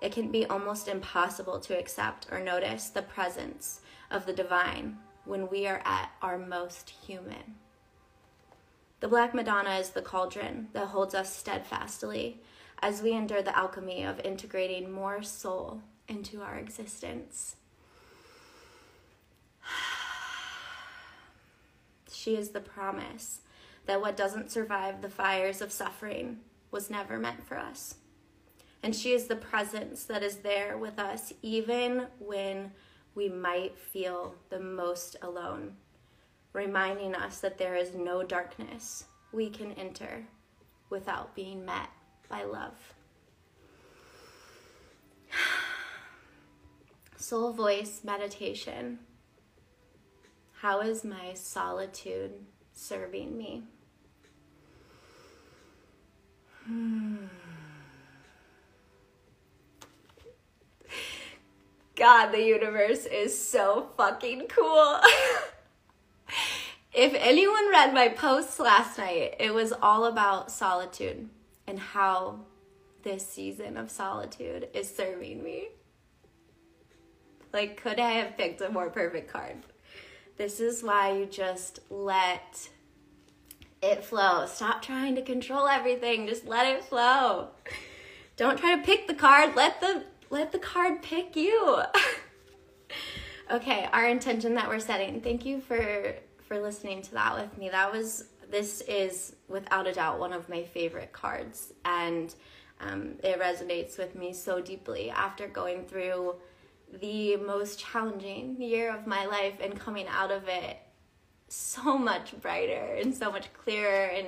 [0.00, 5.48] It can be almost impossible to accept or notice the presence of the divine when
[5.48, 7.56] we are at our most human.
[9.00, 12.40] The Black Madonna is the cauldron that holds us steadfastly
[12.80, 17.56] as we endure the alchemy of integrating more soul into our existence.
[22.12, 23.40] She is the promise
[23.86, 26.38] that what doesn't survive the fires of suffering
[26.70, 27.96] was never meant for us.
[28.80, 32.70] And she is the presence that is there with us even when
[33.14, 35.76] we might feel the most alone,
[36.52, 40.24] reminding us that there is no darkness we can enter
[40.90, 41.88] without being met
[42.28, 42.94] by love.
[47.16, 48.98] Soul voice meditation.
[50.52, 52.32] How is my solitude
[52.72, 53.64] serving me?
[56.64, 57.41] Hmm.
[62.02, 64.98] God, the universe is so fucking cool.
[66.92, 71.28] if anyone read my posts last night, it was all about solitude
[71.64, 72.40] and how
[73.04, 75.68] this season of solitude is serving me.
[77.52, 79.58] Like, could I have picked a more perfect card?
[80.36, 82.68] This is why you just let
[83.80, 84.46] it flow.
[84.46, 86.26] Stop trying to control everything.
[86.26, 87.50] Just let it flow.
[88.36, 89.54] Don't try to pick the card.
[89.54, 91.82] Let the let the card pick you.
[93.50, 95.20] okay, our intention that we're setting.
[95.20, 96.14] Thank you for
[96.48, 97.68] for listening to that with me.
[97.68, 102.34] That was this is without a doubt one of my favorite cards, and
[102.80, 106.34] um, it resonates with me so deeply after going through
[107.00, 110.78] the most challenging year of my life and coming out of it
[111.48, 114.26] so much brighter and so much clearer and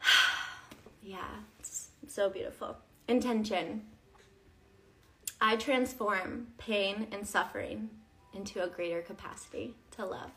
[1.02, 1.18] yeah,
[1.58, 2.76] it's so beautiful.
[3.06, 3.82] Intention.
[5.40, 7.90] I transform pain and suffering
[8.32, 10.30] into a greater capacity to love.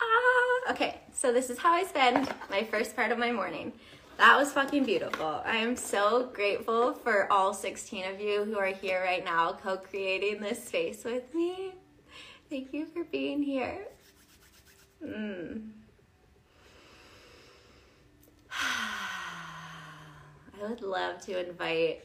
[0.00, 3.72] Ah, okay, so this is how I spend my first part of my morning.
[4.16, 5.42] That was fucking beautiful.
[5.44, 9.78] I am so grateful for all 16 of you who are here right now co
[9.78, 11.72] creating this space with me.
[12.50, 13.86] Thank you for being here.
[15.04, 15.70] Mm.
[18.50, 19.94] I
[20.60, 22.04] would love to invite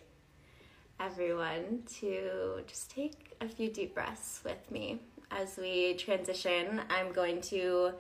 [1.00, 5.00] everyone to just take a few deep breaths with me
[5.32, 6.82] as we transition.
[6.90, 7.92] I'm going to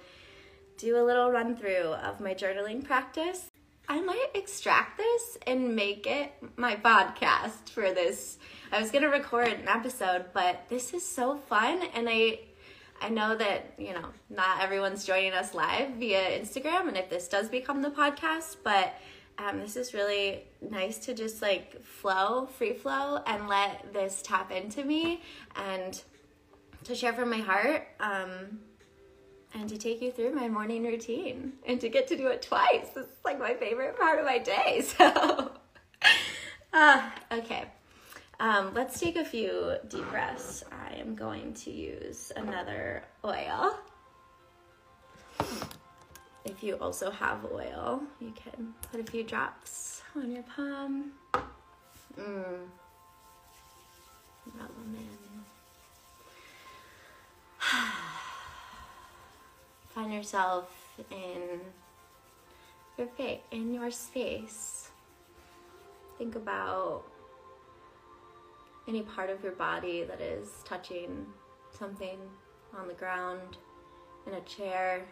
[0.77, 3.49] do a little run through of my journaling practice.
[3.87, 8.37] I might extract this and make it my podcast for this.
[8.71, 12.39] I was gonna record an episode, but this is so fun, and I
[12.99, 17.27] I know that you know not everyone's joining us live via Instagram, and if this
[17.27, 18.95] does become the podcast, but
[19.37, 24.51] um, this is really nice to just like flow, free flow, and let this tap
[24.51, 25.21] into me
[25.55, 26.01] and
[26.85, 27.87] to share from my heart.
[27.99, 28.59] Um,
[29.55, 32.89] and to take you through my morning routine and to get to do it twice.
[32.93, 34.83] This is like my favorite part of my day.
[34.97, 35.51] So,
[36.73, 37.63] uh, okay.
[38.39, 40.65] Um, let's take a few deep breaths.
[40.71, 43.79] I am going to use another oil.
[46.45, 51.11] If you also have oil, you can put a few drops on your palm.
[51.33, 52.67] Mm.
[54.53, 55.43] Rub them in.
[59.95, 60.69] Find yourself
[61.09, 61.59] in
[62.97, 64.89] your fa- in your space.
[66.19, 67.03] Think about
[68.87, 71.25] any part of your body that is touching
[71.71, 72.19] something
[72.77, 73.57] on the ground,
[74.27, 75.05] in a chair.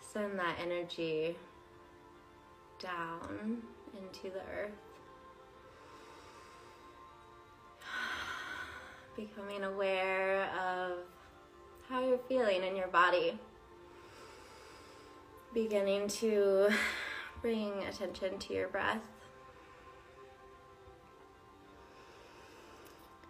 [0.00, 1.36] Send that energy
[2.78, 3.62] down
[3.96, 4.72] into the earth.
[9.16, 10.98] Becoming aware of
[11.88, 13.38] how you're feeling in your body.
[15.54, 16.68] Beginning to
[17.40, 19.08] bring attention to your breath.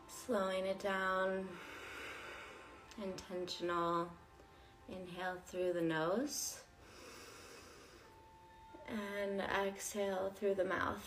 [0.08, 1.46] Slowing it down.
[3.00, 4.08] Intentional.
[4.88, 6.58] Inhale through the nose.
[8.88, 11.02] And exhale through the mouth.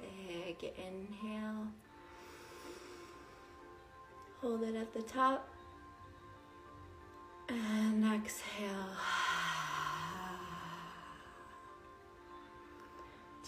[0.00, 1.68] Big inhale.
[4.42, 5.48] Hold it at the top.
[7.48, 9.23] And exhale.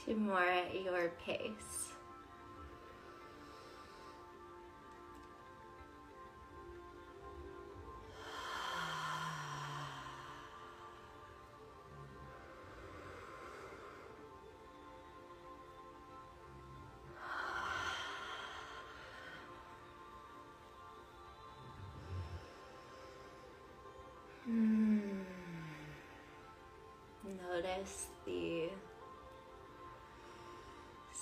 [0.07, 1.91] Two more at your pace.
[24.45, 25.01] Hmm.
[27.25, 28.69] Notice the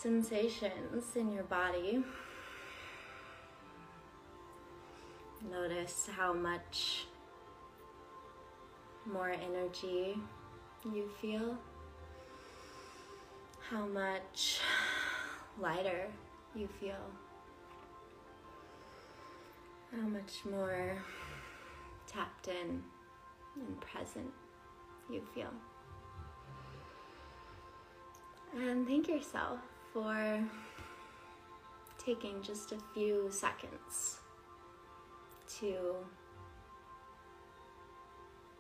[0.05, 2.05] sensations in your body.
[5.51, 7.07] Notice how much
[9.11, 10.19] more energy
[10.85, 11.57] you feel,
[13.71, 14.61] how much
[15.59, 16.09] lighter
[16.55, 17.05] you feel,
[19.91, 20.99] how much more
[22.07, 22.83] tapped in
[23.57, 24.31] and present
[25.11, 25.55] you feel.
[28.55, 29.61] And thank yourself
[29.95, 30.43] for
[32.05, 34.19] taking just a few seconds
[35.61, 35.95] to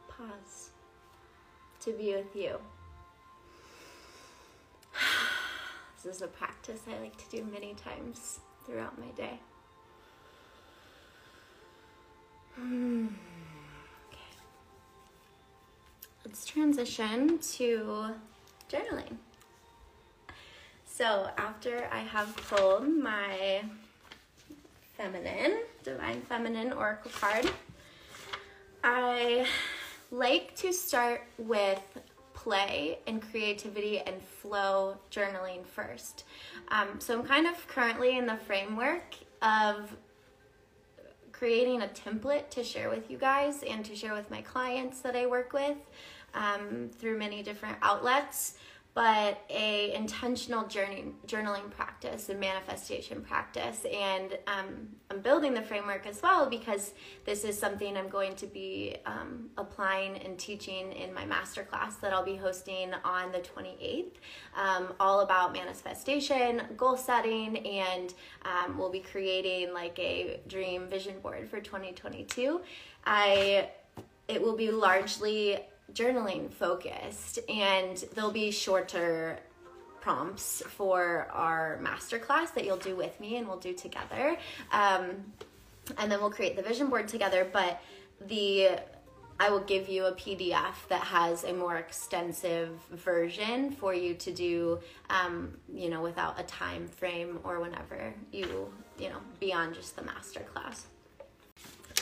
[0.09, 0.70] pause,
[1.80, 2.57] to be with you.
[6.05, 9.41] This is a practice I like to do many times throughout my day.
[12.61, 13.11] Okay.
[16.24, 18.14] Let's transition to
[18.70, 19.16] journaling.
[20.97, 23.65] So after I have pulled my
[24.97, 27.51] feminine, divine feminine oracle card,
[28.85, 29.45] I
[30.13, 31.83] like to start with
[32.33, 36.23] play and creativity and flow journaling first.
[36.69, 39.97] Um, so I'm kind of currently in the framework of
[41.33, 45.17] creating a template to share with you guys and to share with my clients that
[45.17, 45.77] I work with
[46.35, 48.59] um, through many different outlets.
[48.95, 53.85] But a intentional journey, journaling practice and manifestation practice.
[53.93, 56.93] And um, I'm building the framework as well because
[57.25, 62.13] this is something I'm going to be um, applying and teaching in my masterclass that
[62.13, 64.13] I'll be hosting on the 28th,
[64.57, 68.15] um, all about manifestation, goal setting, and
[68.45, 72.61] um, we'll be creating like a dream vision board for 2022.
[73.05, 73.71] I
[74.27, 75.59] it will be largely
[75.95, 79.39] journaling focused and there'll be shorter
[80.01, 84.37] prompts for our masterclass that you'll do with me and we'll do together.
[84.71, 85.33] Um,
[85.99, 87.81] and then we'll create the vision board together but
[88.29, 88.71] the
[89.41, 94.33] i will give you a pdf that has a more extensive version for you to
[94.33, 94.79] do
[95.11, 100.03] um, you know without a time frame or whenever you you know beyond just the
[100.03, 100.83] masterclass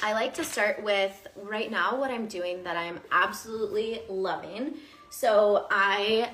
[0.05, 4.75] I like to start with right now what I'm doing that I'm absolutely loving.
[5.11, 6.33] So I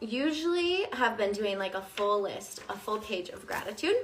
[0.00, 3.96] usually have been doing like a full list, a full page of gratitude,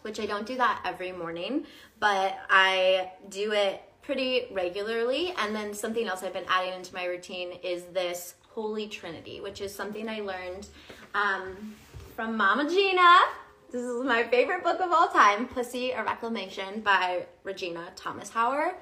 [0.00, 1.66] which I don't do that every morning,
[2.00, 5.34] but I do it pretty regularly.
[5.36, 9.60] And then something else I've been adding into my routine is this Holy Trinity, which
[9.60, 10.66] is something I learned
[11.14, 11.74] um,
[12.16, 13.18] from Mama Gena
[13.72, 18.74] this is my favorite book of all time, Pussy, A Reclamation by Regena Thomashauer.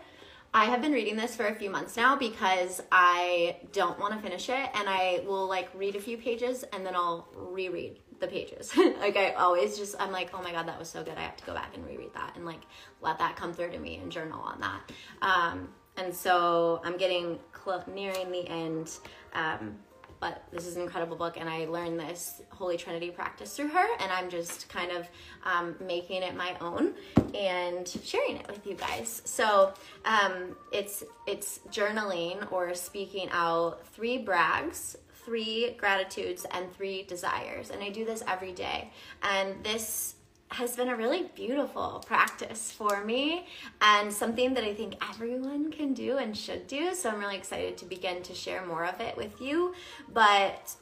[0.52, 4.20] I have been reading this for a few months now because I don't want to
[4.20, 8.26] finish it and I will like read a few pages and then I'll reread the
[8.26, 8.76] pages.
[8.76, 11.16] like I always just I'm like, "Oh my god, that was so good.
[11.16, 12.62] I have to go back and reread that and like
[13.00, 14.80] let that come through to me and journal on that."
[15.22, 18.90] Um and so I'm getting close nearing the end
[19.34, 19.76] um
[20.20, 23.86] but this is an incredible book and i learned this holy trinity practice through her
[24.00, 25.08] and i'm just kind of
[25.44, 26.94] um, making it my own
[27.34, 29.22] and sharing it with you guys.
[29.24, 29.72] So
[30.04, 37.82] um, it's it's journaling or speaking out three brags three gratitudes and three desires and
[37.82, 38.90] i do this every day.
[39.22, 40.14] And this
[40.50, 43.46] has been a really beautiful practice for me
[43.80, 46.94] and something that I think everyone can do and should do.
[46.94, 49.74] So I'm really excited to begin to share more of it with you.
[50.12, 50.74] But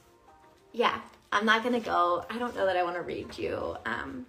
[0.73, 0.99] yeah,
[1.31, 4.25] I'm not gonna go, I don't know that I wanna read you um,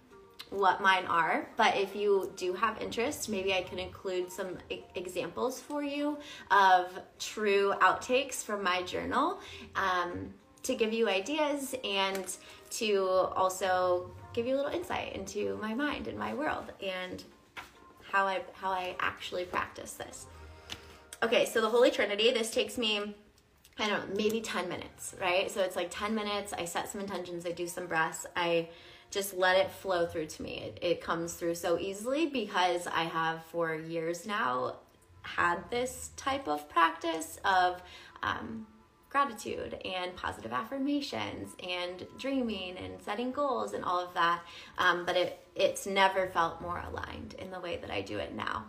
[0.50, 4.80] what mine are, but if you do have interest, maybe I can include some e-
[4.94, 6.18] examples for you
[6.50, 9.40] of true outtakes from my journal
[9.74, 10.34] um,
[10.64, 12.26] to give you ideas and
[12.70, 12.98] to
[13.34, 17.22] also give you a little insight into my mind and my world and
[18.10, 20.26] how I how I actually practice this.
[21.22, 23.14] Okay, so the Holy Trinity, this takes me
[23.78, 25.50] I don't know, maybe 10 minutes, right?
[25.50, 28.68] So it's like 10 minutes, I set some intentions, I do some breaths, I
[29.10, 30.58] just let it flow through to me.
[30.58, 34.76] It, it comes through so easily because I have for years now
[35.22, 37.82] had this type of practice of
[38.22, 38.66] um,
[39.10, 44.40] gratitude and positive affirmations and dreaming and setting goals and all of that.
[44.78, 48.34] Um, but it it's never felt more aligned in the way that I do it
[48.34, 48.64] now.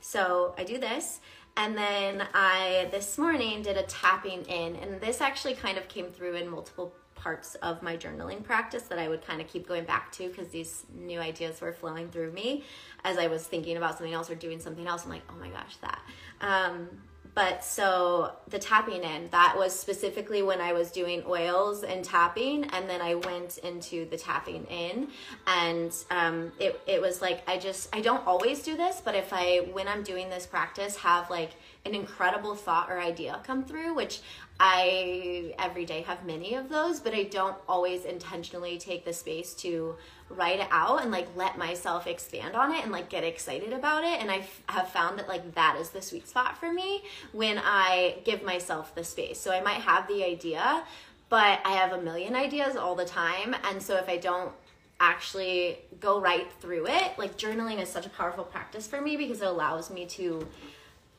[0.00, 1.20] So I do this.
[1.56, 6.06] And then I this morning did a tapping in, and this actually kind of came
[6.06, 9.84] through in multiple parts of my journaling practice that I would kind of keep going
[9.84, 12.64] back to because these new ideas were flowing through me
[13.02, 15.04] as I was thinking about something else or doing something else.
[15.04, 16.00] I'm like, oh my gosh, that.
[16.40, 16.88] Um,
[17.34, 22.64] but so the tapping in, that was specifically when I was doing oils and tapping,
[22.66, 25.08] and then I went into the tapping in,
[25.46, 29.32] and um, it it was like I just I don't always do this, but if
[29.32, 31.50] I when I'm doing this practice have like
[31.84, 34.20] an incredible thought or idea come through, which
[34.60, 39.54] I every day have many of those, but I don't always intentionally take the space
[39.54, 39.96] to
[40.30, 44.04] write it out and like let myself expand on it and like get excited about
[44.04, 47.02] it and I f- have found that like that is the sweet spot for me
[47.32, 49.38] when I give myself the space.
[49.38, 50.82] So I might have the idea,
[51.28, 54.52] but I have a million ideas all the time and so if I don't
[54.98, 59.42] actually go right through it, like journaling is such a powerful practice for me because
[59.42, 60.46] it allows me to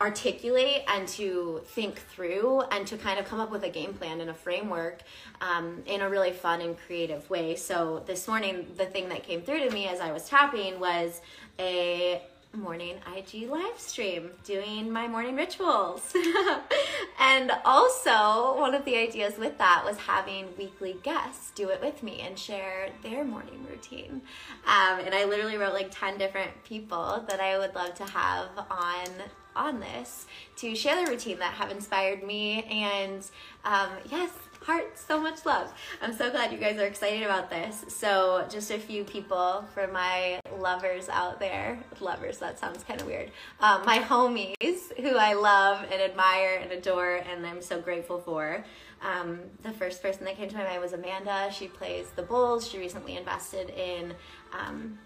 [0.02, 4.20] articulate and to think through and to kind of come up with a game plan
[4.20, 5.02] and a framework
[5.40, 7.56] um, in a really fun and creative way.
[7.56, 11.22] So this morning, the thing that came through to me as I was tapping was
[11.60, 12.22] a
[12.58, 16.14] morning IG live stream doing my morning rituals.
[17.20, 22.02] and also, one of the ideas with that was having weekly guests do it with
[22.04, 24.22] me and share their morning routine.
[24.66, 28.50] Um, and I literally wrote like 10 different people that I would love to have
[28.70, 29.08] on
[29.56, 30.26] on this
[30.58, 32.64] to share the routine that have inspired me.
[32.64, 33.26] And
[33.64, 34.32] um, yes,
[34.66, 35.72] heart, so much love.
[36.02, 37.86] I'm so glad you guys are excited about this.
[37.88, 41.78] So, just a few people for my lovers out there.
[42.00, 43.32] Lovers, that sounds kind of weird.
[43.60, 44.56] Um, my homies
[45.00, 48.66] who I love and admire and adore, and I'm so grateful for.
[49.04, 51.52] Um, the first person that came to my mind was Amanda.
[51.52, 52.68] She plays the bowls.
[52.68, 54.16] She recently invested in
[54.52, 54.98] um,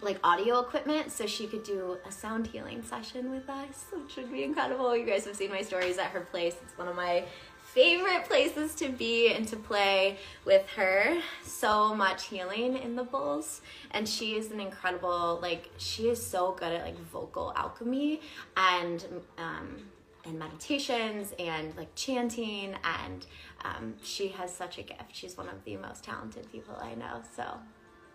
[0.00, 4.32] like audio equipment so she could do a sound healing session with us, which would
[4.32, 4.96] be incredible.
[4.96, 6.56] You guys have seen my stories at her place.
[6.62, 7.24] It's one of my
[7.62, 11.20] favorite places to be and to play with her.
[11.44, 13.60] So much healing in the bowls.
[13.90, 18.20] And she is an incredible, like, she is so good at like vocal alchemy
[18.56, 19.04] and,
[19.38, 19.76] um,
[20.24, 23.26] and meditations and like chanting and
[23.64, 25.14] um, she has such a gift.
[25.14, 27.22] She's one of the most talented people I know.
[27.36, 27.44] So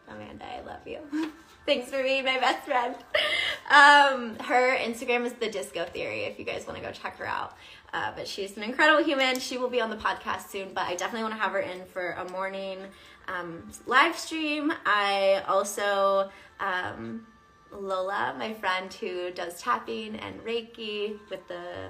[0.07, 0.99] Amanda, I love you.
[1.65, 2.95] Thanks for being my best friend.
[3.69, 7.25] Um, her Instagram is the Disco Theory if you guys want to go check her
[7.25, 7.55] out.
[7.93, 9.39] Uh, but she's an incredible human.
[9.39, 11.85] She will be on the podcast soon, but I definitely want to have her in
[11.85, 12.79] for a morning
[13.27, 14.73] um, live stream.
[14.85, 16.29] I also,
[16.59, 17.27] um,
[17.71, 21.89] Lola, my friend who does tapping and Reiki with the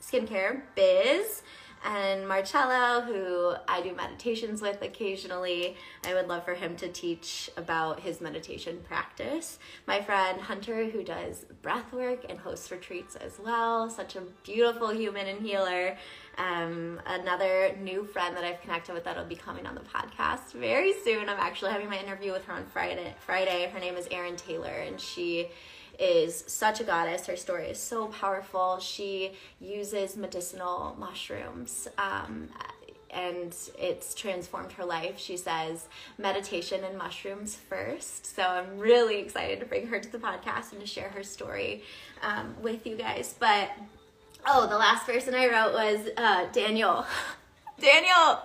[0.00, 1.42] skincare biz
[1.84, 5.76] and Marcello, who I do meditations with occasionally.
[6.06, 9.58] I would love for him to teach about his meditation practice.
[9.86, 14.88] My friend Hunter, who does breath work and hosts retreats as well, such a beautiful
[14.88, 15.96] human and healer.
[16.38, 20.92] Um, another new friend that I've connected with that'll be coming on the podcast very
[21.04, 21.28] soon.
[21.28, 23.14] I'm actually having my interview with her on Friday.
[23.24, 23.70] Friday.
[23.72, 25.48] Her name is Erin Taylor, and she
[26.00, 27.26] is such a goddess.
[27.26, 28.78] Her story is so powerful.
[28.80, 31.86] She uses medicinal mushrooms.
[31.98, 32.48] Um,
[33.12, 35.18] and it's transformed her life.
[35.18, 38.34] She says meditation and mushrooms first.
[38.34, 41.82] So I'm really excited to bring her to the podcast and to share her story
[42.22, 43.34] um, with you guys.
[43.38, 43.70] But
[44.46, 47.04] oh, the last person I wrote was uh, Daniel.
[47.80, 48.38] Daniel.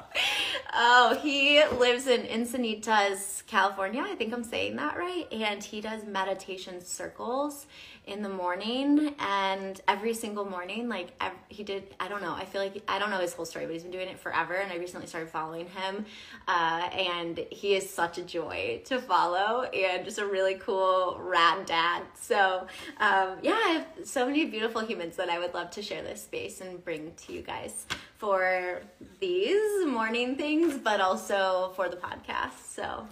[0.73, 4.01] Oh, he lives in Encinitas, California.
[4.05, 5.27] I think I'm saying that right.
[5.31, 7.67] And he does meditation circles
[8.07, 12.45] in the morning and every single morning like every, he did i don't know i
[12.45, 14.71] feel like i don't know his whole story but he's been doing it forever and
[14.71, 16.05] i recently started following him
[16.47, 21.65] uh, and he is such a joy to follow and just a really cool rad
[21.65, 22.03] dad.
[22.15, 22.67] So
[22.99, 26.23] um, yeah i have so many beautiful humans that i would love to share this
[26.23, 27.85] space and bring to you guys
[28.17, 28.81] for
[29.19, 33.07] these morning things but also for the podcast so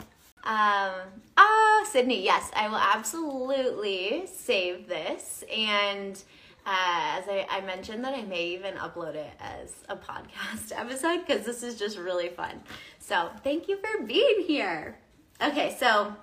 [0.45, 0.93] um,
[1.37, 5.43] ah, Sydney, yes, I will absolutely save this.
[5.53, 6.21] And
[6.65, 11.25] uh, as I, I mentioned, that I may even upload it as a podcast episode
[11.25, 12.61] because this is just really fun.
[12.99, 14.97] So thank you for being here.
[15.41, 16.13] Okay, so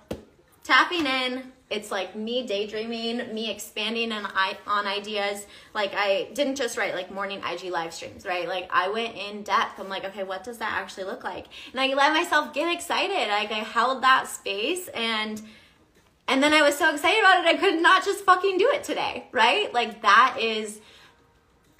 [0.63, 4.27] tapping in it's like me daydreaming, me expanding on,
[4.67, 5.47] on ideas.
[5.73, 8.47] Like I didn't just write like morning IG live streams, right?
[8.47, 9.79] Like I went in depth.
[9.79, 11.47] I'm like, okay, what does that actually look like?
[11.71, 13.29] And I let myself get excited.
[13.29, 15.41] Like I held that space and
[16.27, 18.83] and then I was so excited about it I could not just fucking do it
[18.83, 19.73] today, right?
[19.73, 20.81] Like that is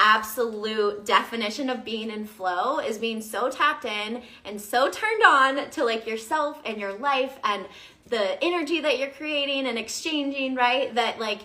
[0.01, 5.69] absolute definition of being in flow is being so tapped in and so turned on
[5.69, 7.67] to like yourself and your life and
[8.11, 10.93] the energy that you're creating and exchanging, right?
[10.93, 11.39] That like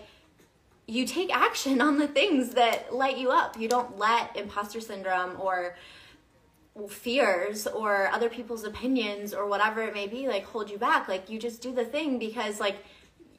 [0.87, 3.59] you take action on the things that light you up.
[3.59, 5.77] You don't let imposter syndrome or
[6.91, 11.09] fears or other people's opinions or whatever it may be like hold you back.
[11.09, 12.85] Like you just do the thing because like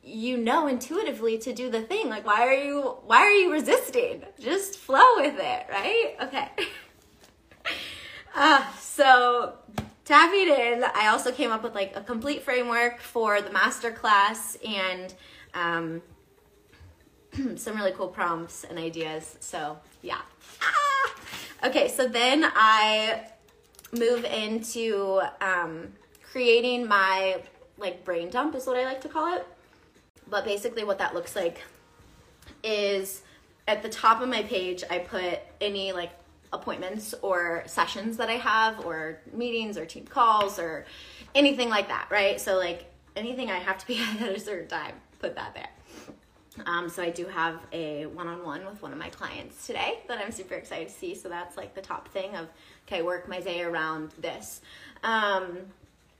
[0.01, 2.09] you know intuitively to do the thing.
[2.09, 4.23] Like why are you why are you resisting?
[4.39, 6.15] Just flow with it, right?
[6.23, 6.49] Okay.
[8.33, 9.53] uh, so
[10.07, 14.57] tapping in, I also came up with like a complete framework for the master class
[14.65, 15.13] and
[15.53, 16.01] um,
[17.57, 19.35] some really cool prompts and ideas.
[19.41, 20.21] So yeah.
[20.61, 21.15] Ah!
[21.65, 23.27] Okay, so then I
[23.91, 25.91] move into um,
[26.23, 27.41] creating my
[27.77, 29.45] like brain dump is what I like to call it.
[30.29, 31.61] But basically, what that looks like
[32.63, 33.23] is
[33.67, 36.11] at the top of my page, I put any like
[36.53, 40.85] appointments or sessions that I have, or meetings or team calls or
[41.35, 42.39] anything like that, right?
[42.39, 45.69] So, like anything I have to be at a certain time, put that there.
[46.65, 50.31] Um, so I do have a one-on-one with one of my clients today that I'm
[50.31, 51.13] super excited to see.
[51.13, 52.47] So that's like the top thing of
[52.87, 54.61] okay, work my day around this.
[55.03, 55.59] Um,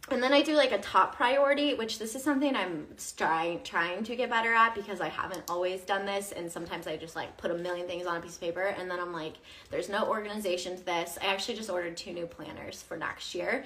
[0.09, 2.87] and then I do like a top priority, which this is something I'm
[3.17, 6.95] trying trying to get better at because I haven't always done this, and sometimes I
[6.95, 9.33] just like put a million things on a piece of paper, and then I'm like,
[9.69, 11.17] there's no organization to this.
[11.21, 13.65] I actually just ordered two new planners for next year,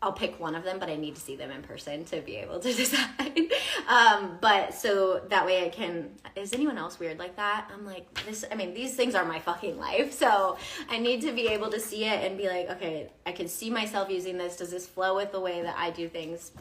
[0.00, 2.36] I'll pick one of them, but I need to see them in person to be
[2.36, 3.50] able to decide.
[3.88, 6.10] um, but so that way I can.
[6.36, 7.68] Is anyone else weird like that?
[7.72, 8.44] I'm like this.
[8.50, 10.56] I mean, these things are my fucking life, so
[10.88, 13.70] I need to be able to see it and be like, okay, I can see
[13.70, 14.56] myself using this.
[14.56, 16.52] Does this flow with the way that I do things?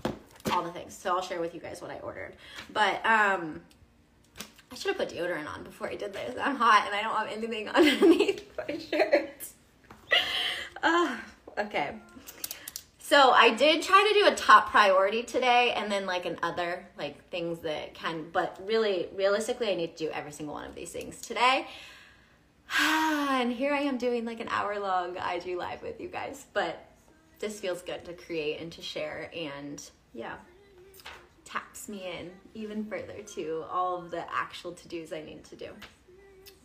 [0.52, 0.96] All the things.
[0.96, 2.34] So I'll share with you guys what I ordered.
[2.74, 3.62] But um,
[4.72, 6.36] I should have put deodorant on before I did this.
[6.42, 7.70] I'm hot and I don't have anything
[8.02, 9.48] underneath my shirt.
[10.84, 11.18] uh,
[11.60, 11.96] okay.
[13.08, 16.86] So I did try to do a top priority today and then like an other
[16.98, 20.76] like things that can but really realistically I need to do every single one of
[20.76, 21.68] these things today.
[22.78, 26.86] and here I am doing like an hour long IG live with you guys, but
[27.40, 30.36] this feels good to create and to share and yeah
[31.46, 35.70] taps me in even further to all of the actual to-dos I need to do.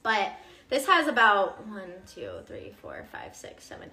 [0.03, 0.33] But
[0.71, 3.93] this has about one, two, three, four, five, six, seven,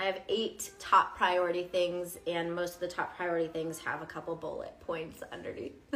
[0.00, 4.06] I have eight top priority things, and most of the top priority things have a
[4.06, 5.74] couple bullet points underneath.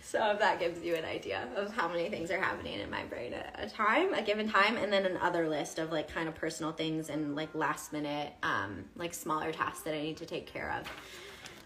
[0.00, 3.02] so if that gives you an idea of how many things are happening in my
[3.02, 6.36] brain at a time, a given time, and then another list of like kind of
[6.36, 10.46] personal things and like last minute, um, like smaller tasks that I need to take
[10.46, 10.88] care of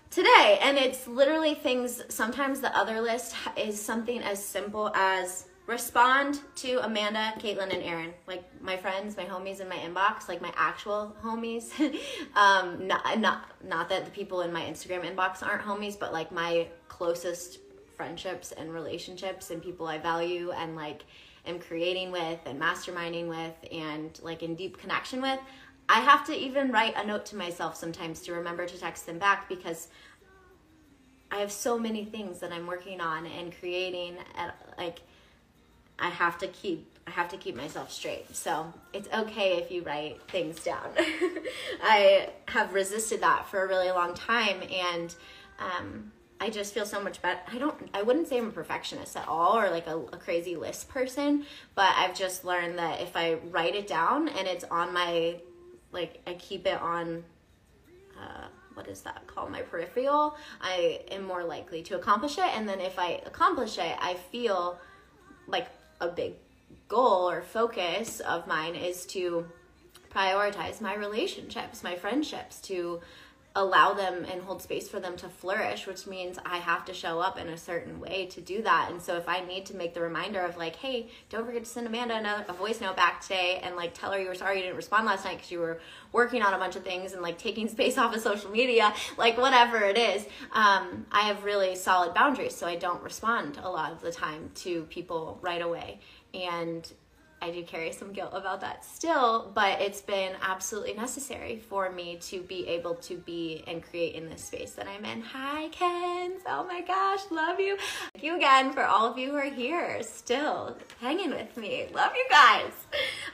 [0.08, 0.58] today.
[0.62, 2.00] And it's literally things.
[2.08, 8.12] Sometimes the other list is something as simple as respond to Amanda, Caitlin, and Aaron,
[8.26, 11.72] like my friends, my homies in my inbox, like my actual homies.
[12.36, 16.30] um, not not not that the people in my Instagram inbox aren't homies, but like
[16.30, 17.58] my closest
[17.96, 21.04] friendships and relationships and people I value and like
[21.46, 25.38] am creating with and masterminding with and like in deep connection with.
[25.88, 29.18] I have to even write a note to myself sometimes to remember to text them
[29.18, 29.88] back because
[31.30, 35.00] I have so many things that I'm working on and creating at like
[35.98, 38.34] I have to keep I have to keep myself straight.
[38.34, 40.88] So it's okay if you write things down.
[41.82, 45.14] I have resisted that for a really long time and
[45.58, 47.40] um, I just feel so much better.
[47.52, 50.56] I don't I wouldn't say I'm a perfectionist at all or like a, a crazy
[50.56, 54.92] list person, but I've just learned that if I write it down and it's on
[54.92, 55.36] my
[55.92, 57.22] like I keep it on
[58.18, 62.68] uh, what is that called my peripheral i am more likely to accomplish it and
[62.68, 64.78] then if i accomplish it i feel
[65.46, 65.68] like
[66.04, 66.34] a big
[66.88, 69.46] goal or focus of mine is to
[70.14, 73.00] prioritize my relationships, my friendships, to
[73.56, 77.20] allow them and hold space for them to flourish, which means I have to show
[77.20, 78.88] up in a certain way to do that.
[78.90, 81.70] And so if I need to make the reminder of like, hey, don't forget to
[81.70, 84.62] send Amanda a voice note back today and like tell her you were sorry you
[84.62, 85.80] didn't respond last night because you were
[86.10, 89.38] working on a bunch of things and like taking space off of social media, like
[89.38, 92.56] whatever it is, um, I have really solid boundaries.
[92.56, 96.00] So I don't respond a lot of the time to people right away.
[96.32, 96.92] And
[97.40, 102.16] I do carry some guilt about that still, but it's been absolutely necessary for me
[102.22, 105.20] to be able to be and create in this space that I'm in.
[105.20, 106.42] Hi, Kens.
[106.46, 107.76] Oh my gosh, love you.
[108.14, 111.88] Thank you again for all of you who are here still hanging with me.
[111.92, 112.72] Love you guys.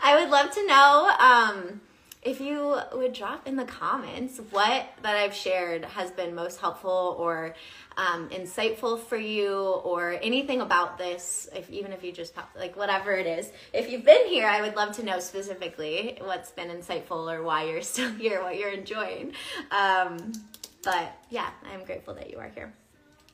[0.02, 1.10] I would love to know.
[1.18, 1.80] Um,
[2.22, 7.16] if you would drop in the comments what that I've shared has been most helpful
[7.18, 7.54] or
[7.96, 12.76] um, insightful for you or anything about this, if even if you just pop, like
[12.76, 13.50] whatever it is.
[13.72, 17.64] If you've been here, I would love to know specifically what's been insightful or why
[17.64, 19.32] you're still here, what you're enjoying.
[19.70, 20.32] Um,
[20.82, 22.72] but yeah, I'm grateful that you are here.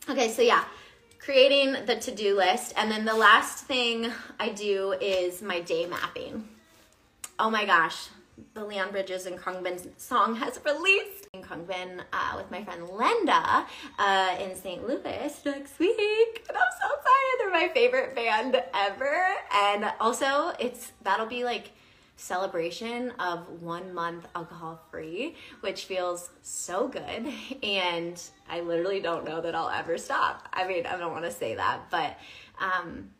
[0.08, 0.64] Okay, so yeah,
[1.18, 2.72] creating the to do list.
[2.76, 6.48] And then the last thing I do is my day mapping.
[7.38, 8.08] Oh my gosh,
[8.54, 11.28] the Leon Bridges and Khruangbin song has released.
[11.32, 13.66] In Khruangbin uh, with my friend Linda
[13.98, 14.86] uh, in St.
[14.86, 16.44] Louis next week.
[16.48, 17.36] And I'm so excited.
[17.38, 19.26] They're my favorite band ever.
[19.52, 21.72] And also, it's that'll be like
[22.16, 27.32] celebration of one month alcohol free, which feels so good.
[27.62, 30.48] And I literally don't know that I'll ever stop.
[30.52, 32.16] I mean, I don't want to say that, but
[32.58, 33.10] um,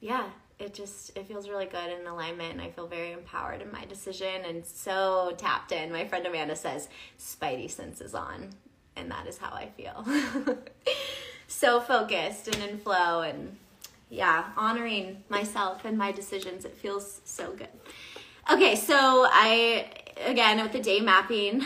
[0.00, 0.24] yeah,
[0.58, 3.84] it just it feels really good in alignment and I feel very empowered in my
[3.84, 5.92] decision and so tapped in.
[5.92, 6.88] My friend Amanda says
[7.18, 8.50] spidey sense is on
[8.96, 10.04] and that is how I feel.
[11.46, 13.56] so focused and in flow and
[14.10, 16.64] yeah, honoring myself and my decisions.
[16.64, 17.68] It feels so good.
[18.50, 19.90] Okay, so I
[20.26, 21.64] again with the day mapping,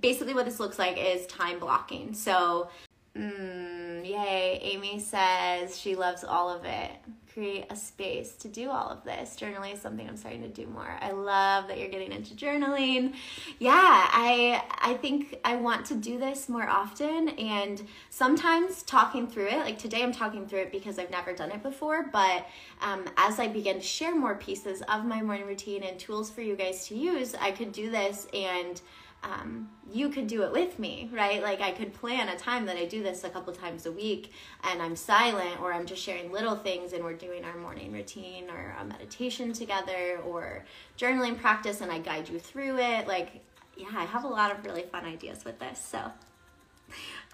[0.00, 2.14] basically what this looks like is time blocking.
[2.14, 2.70] So
[3.14, 6.92] mm, yay, Amy says she loves all of it
[7.32, 9.36] create a space to do all of this.
[9.38, 10.96] Journaling is something I'm starting to do more.
[11.00, 13.14] I love that you're getting into journaling.
[13.58, 19.46] Yeah, I I think I want to do this more often and sometimes talking through
[19.46, 22.46] it, like today I'm talking through it because I've never done it before, but
[22.80, 26.42] um, as I begin to share more pieces of my morning routine and tools for
[26.42, 28.80] you guys to use, I could do this and
[29.22, 31.42] um, you could do it with me, right?
[31.42, 34.32] Like I could plan a time that I do this a couple times a week
[34.64, 38.50] and I'm silent or I'm just sharing little things and we're doing our morning routine
[38.50, 40.64] or a meditation together or
[40.98, 43.06] journaling practice and I guide you through it.
[43.06, 43.40] Like,
[43.76, 45.78] yeah, I have a lot of really fun ideas with this.
[45.78, 46.10] So,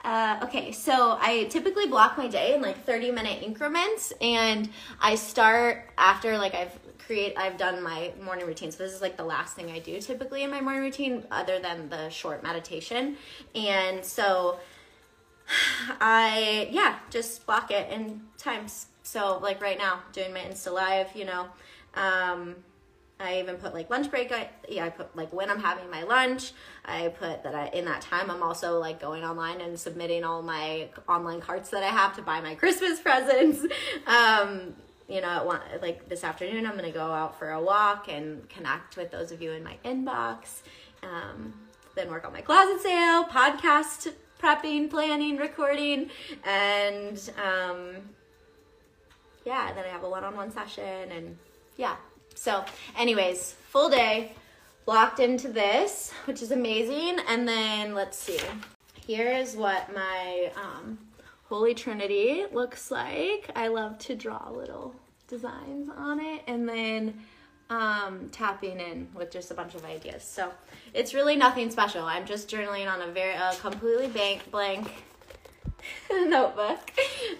[0.05, 4.69] uh, okay, so I typically block my day in like 30 minute increments and
[5.01, 6.79] I start after like I've
[7.09, 8.71] create I've done my morning routine.
[8.71, 11.59] So this is like the last thing I do typically in my morning routine other
[11.59, 13.17] than the short meditation.
[13.55, 14.61] And so
[16.01, 18.89] I yeah, just block it in times.
[19.03, 21.49] So like right now, doing my Insta live, you know,
[21.95, 22.57] um,
[23.19, 24.31] I even put like lunch break.
[24.31, 26.53] I, yeah, I put like when I'm having my lunch.
[26.85, 30.43] I put that I in that time I'm also like going online and submitting all
[30.43, 33.65] my online carts that I have to buy my Christmas presents.
[34.07, 34.75] Um,
[35.09, 38.97] you know, one, like this afternoon, I'm gonna go out for a walk and connect
[38.97, 40.63] with those of you in my inbox.
[41.03, 41.55] Um,
[41.95, 46.11] then work on my closet sale, podcast prepping, planning, recording,
[46.45, 47.97] and um,
[49.45, 51.37] yeah, then I have a one-on-one session, and
[51.77, 51.97] yeah.
[52.35, 52.65] So,
[52.97, 54.33] anyways, full day
[54.89, 57.19] blocked into this, which is amazing.
[57.29, 58.41] And then let's see.
[59.07, 60.99] Here is what my um,
[61.49, 63.51] Holy Trinity looks like.
[63.57, 64.95] I love to draw little
[65.29, 67.15] designs on it and then
[67.71, 70.25] um, tapping in with just a bunch of ideas.
[70.25, 70.53] So
[70.93, 72.05] it's really nothing special.
[72.05, 74.91] I'm just journaling on a very uh, completely blank, blank
[76.11, 76.93] notebook.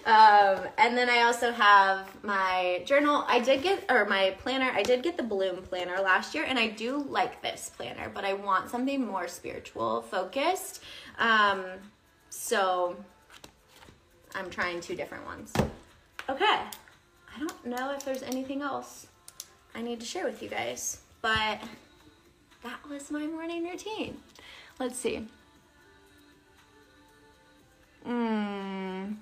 [0.07, 3.25] Um, and then I also have my journal.
[3.27, 6.57] I did get, or my planner, I did get the Bloom planner last year, and
[6.57, 10.81] I do like this planner, but I want something more spiritual focused.
[11.19, 11.63] Um,
[12.31, 12.95] so
[14.35, 15.53] I'm trying two different ones.
[16.29, 16.45] Okay.
[16.45, 19.07] I don't know if there's anything else
[19.75, 21.59] I need to share with you guys, but
[22.63, 24.17] that was my morning routine.
[24.79, 25.27] Let's see.
[28.07, 29.15] Mmm.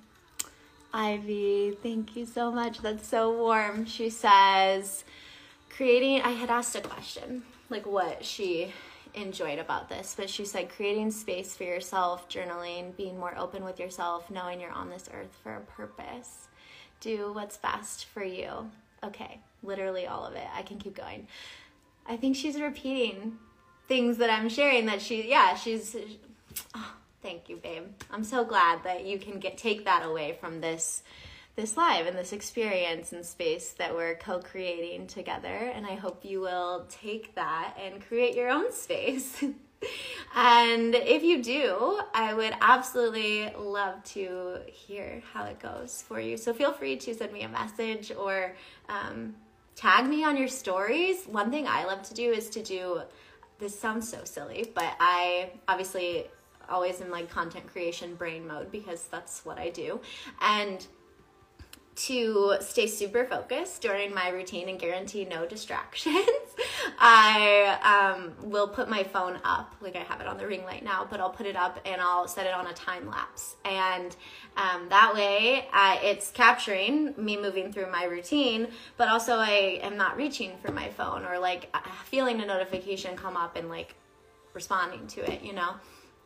[0.93, 2.79] Ivy, thank you so much.
[2.79, 3.85] That's so warm.
[3.85, 5.03] She says,
[5.69, 8.73] creating, I had asked a question, like what she
[9.17, 13.79] enjoyed about this, but she said creating space for yourself, journaling, being more open with
[13.79, 16.47] yourself, knowing you're on this earth for a purpose.
[16.99, 18.71] Do what's best for you.
[19.03, 20.47] Okay, literally all of it.
[20.55, 21.27] I can keep going.
[22.07, 23.37] I think she's repeating
[23.87, 25.95] things that I'm sharing that she, yeah, she's,
[26.75, 27.83] oh, thank you, babe.
[28.11, 31.03] I'm so glad that you can get take that away from this
[31.57, 36.39] this live and this experience and space that we're co-creating together and I hope you
[36.39, 39.43] will take that and create your own space.
[40.35, 46.37] and if you do, I would absolutely love to hear how it goes for you.
[46.37, 48.55] So feel free to send me a message or
[48.87, 49.33] um,
[49.75, 51.25] tag me on your stories.
[51.25, 53.01] One thing I love to do is to do
[53.57, 56.27] this sounds so silly, but I obviously
[56.69, 59.99] always in like content creation brain mode because that's what I do.
[60.39, 60.85] And
[61.97, 66.15] to stay super focused during my routine and guarantee no distractions,
[66.99, 69.75] I um, will put my phone up.
[69.81, 71.99] Like I have it on the ring light now, but I'll put it up and
[71.99, 73.55] I'll set it on a time lapse.
[73.65, 74.15] And
[74.55, 78.67] um, that way uh, it's capturing me moving through my routine,
[78.97, 83.17] but also I am not reaching for my phone or like uh, feeling a notification
[83.17, 83.95] come up and like
[84.53, 85.75] responding to it, you know?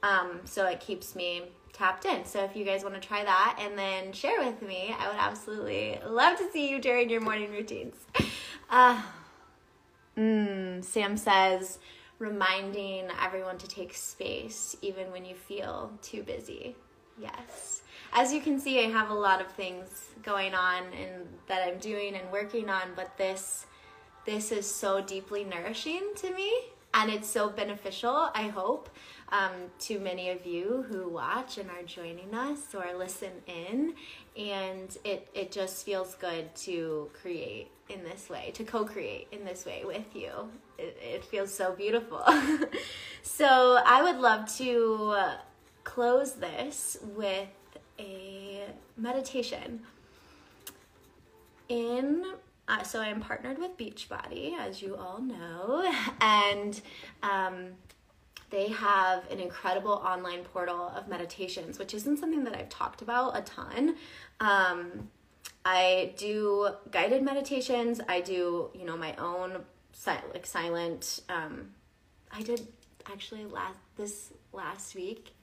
[0.04, 1.44] Um, so it keeps me
[1.82, 2.24] tapped in.
[2.26, 5.18] So if you guys want to try that and then share with me, I would
[5.18, 7.96] absolutely love to see you during your morning routines.
[8.74, 9.02] Uh,
[10.18, 11.78] mm, Sam says,
[12.20, 16.78] reminding everyone to take space even when you feel too busy.
[17.20, 17.82] Yes.
[18.14, 21.80] As you can see, I have a lot of things going on and that I'm
[21.80, 23.66] doing and working on, but this
[24.26, 26.50] this is so deeply nourishing to me
[26.94, 28.90] and it's so beneficial, I hope
[29.32, 33.94] um, to many of you who watch and are joining us or listen in.
[34.38, 39.46] And it, it just feels good to create in this way, to co create in
[39.46, 40.32] this way with you.
[40.78, 42.24] It, it feels so beautiful.
[43.22, 45.16] so I would love to
[45.84, 47.50] close this with
[48.00, 48.66] a
[48.98, 49.82] meditation.
[51.70, 52.26] In
[52.68, 56.80] uh, so I'm partnered with Beachbody, as you all know, and
[57.22, 57.72] um,
[58.52, 63.38] they have an incredible online portal of meditations, which isn't something that I've talked about
[63.38, 63.96] a ton.
[64.40, 65.10] Um,
[65.64, 68.02] I do guided meditations.
[68.08, 69.64] I do, you know, my own
[70.34, 71.22] like silent.
[71.30, 71.70] Um,
[72.32, 72.68] I did
[73.12, 75.34] actually last this last week.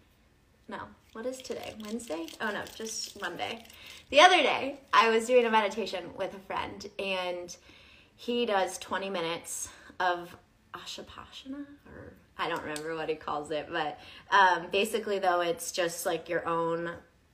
[0.69, 0.81] No,
[1.13, 1.75] what is today?
[1.83, 2.27] Wednesday?
[2.41, 3.65] Oh no, just Monday.
[4.11, 7.57] The other day, I was doing a meditation with a friend, and
[8.17, 9.69] he does 20 minutes
[10.01, 10.37] of
[10.75, 13.99] Ashapashana or I don't remember what he calls it, but
[14.31, 16.91] um, basically though it's just like your own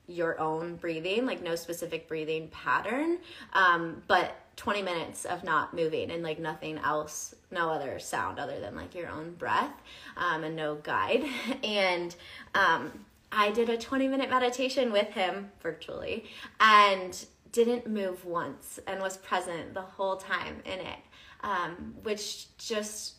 [0.07, 3.17] your own breathing, like no specific breathing pattern,
[3.53, 8.59] um, but 20 minutes of not moving and like nothing else, no other sound other
[8.59, 9.73] than like your own breath
[10.17, 11.23] um, and no guide.
[11.63, 12.15] And
[12.53, 12.91] um,
[13.31, 16.25] I did a 20 minute meditation with him virtually
[16.59, 20.99] and didn't move once and was present the whole time in it.
[21.41, 23.15] um, which just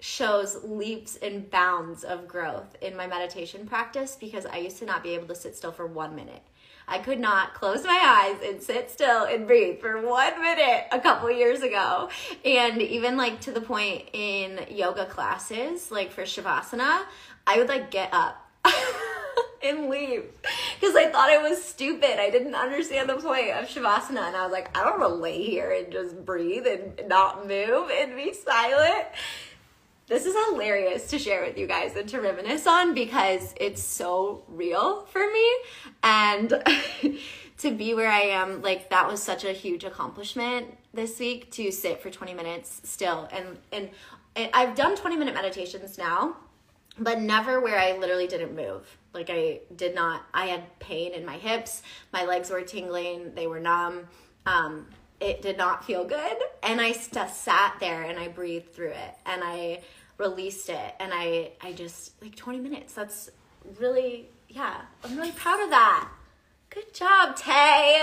[0.00, 5.02] shows leaps and bounds of growth in my meditation practice because I used to not
[5.02, 6.42] be able to sit still for one minute.
[6.88, 11.00] I could not close my eyes and sit still and breathe for one minute a
[11.00, 12.10] couple years ago.
[12.44, 17.02] And even like to the point in yoga classes, like for Shavasana,
[17.46, 18.42] I would like get up.
[19.62, 20.24] and leave
[20.78, 22.20] because I thought it was stupid.
[22.20, 25.16] I didn't understand the point of Shavasana, and I was like, I don't want to
[25.16, 29.06] lay here and just breathe and not move and be silent
[30.08, 34.44] this is hilarious to share with you guys and to reminisce on because it's so
[34.48, 35.56] real for me.
[36.02, 36.50] And
[37.58, 41.72] to be where I am like that was such a huge accomplishment this week to
[41.72, 43.28] sit for 20 minutes still.
[43.32, 43.90] And and,
[44.52, 46.36] I've done 20 minute meditations now
[46.98, 48.96] but never where I literally didn't move.
[49.12, 51.82] Like I did not I had pain in my hips.
[52.12, 53.34] My legs were tingling.
[53.34, 54.08] They were numb.
[54.44, 54.86] Um
[55.20, 56.36] it did not feel good.
[56.62, 59.14] And i just sat there and i breathed through it.
[59.24, 59.80] And i
[60.18, 62.94] released it and i i just like 20 minutes.
[62.94, 63.30] That's
[63.78, 66.08] really yeah i'm really proud of that.
[66.70, 68.02] Good job tay.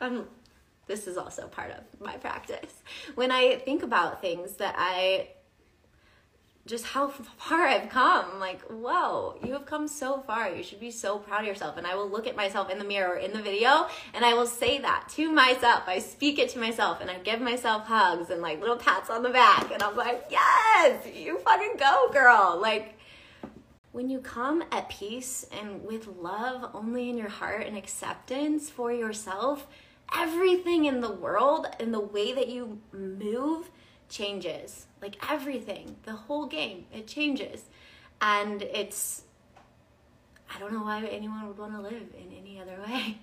[0.00, 0.26] Um
[0.86, 2.82] this is also part of my practice.
[3.14, 5.28] When i think about things that i
[6.66, 8.40] just how far I've come.
[8.40, 10.48] Like, whoa, you have come so far.
[10.48, 11.76] You should be so proud of yourself.
[11.76, 14.46] And I will look at myself in the mirror in the video and I will
[14.46, 15.82] say that to myself.
[15.86, 19.22] I speak it to myself and I give myself hugs and like little pats on
[19.22, 19.70] the back.
[19.72, 22.58] And I'm like, yes, you fucking go, girl.
[22.60, 22.98] Like,
[23.92, 28.90] when you come at peace and with love only in your heart and acceptance for
[28.90, 29.68] yourself,
[30.16, 33.70] everything in the world and the way that you move
[34.14, 34.86] changes.
[35.02, 37.64] Like everything, the whole game, it changes.
[38.20, 39.22] And it's,
[40.54, 43.18] I don't know why anyone would want to live in any other way.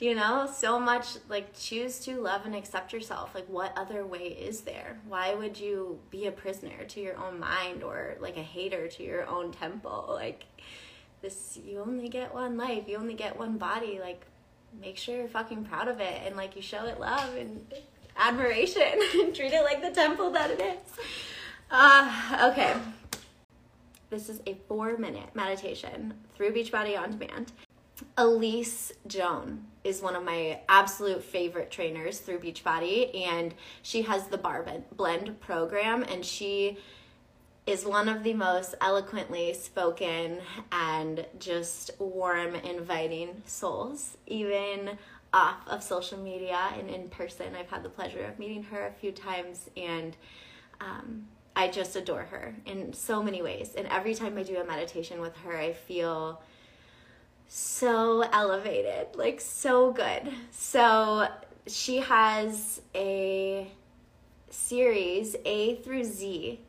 [0.00, 3.34] you know, so much like choose to love and accept yourself.
[3.34, 4.98] Like, what other way is there?
[5.08, 9.02] Why would you be a prisoner to your own mind or like a hater to
[9.02, 10.06] your own temple?
[10.08, 10.44] Like,
[11.22, 13.98] this, you only get one life, you only get one body.
[14.00, 14.26] Like,
[14.80, 17.64] make sure you're fucking proud of it and like you show it love and
[18.18, 18.82] admiration
[19.14, 20.98] and treat it like the temple that it is.
[21.70, 22.74] Uh, okay.
[24.10, 27.52] This is a four minute meditation through Beachbody on demand.
[28.16, 34.38] Elise Joan is one of my absolute favorite trainers through Beachbody, and she has the
[34.38, 36.78] Barre Blend program, and she
[37.66, 40.38] is one of the most eloquently spoken
[40.70, 44.98] and just warm, inviting souls, even
[45.36, 47.54] off of social media and in person.
[47.54, 50.16] I've had the pleasure of meeting her a few times and
[50.80, 53.74] um, I just adore her in so many ways.
[53.76, 56.40] And every time I do a meditation with her, I feel
[57.48, 60.32] so elevated, like so good.
[60.50, 61.28] So
[61.66, 63.70] she has a
[64.48, 66.60] series A through Z,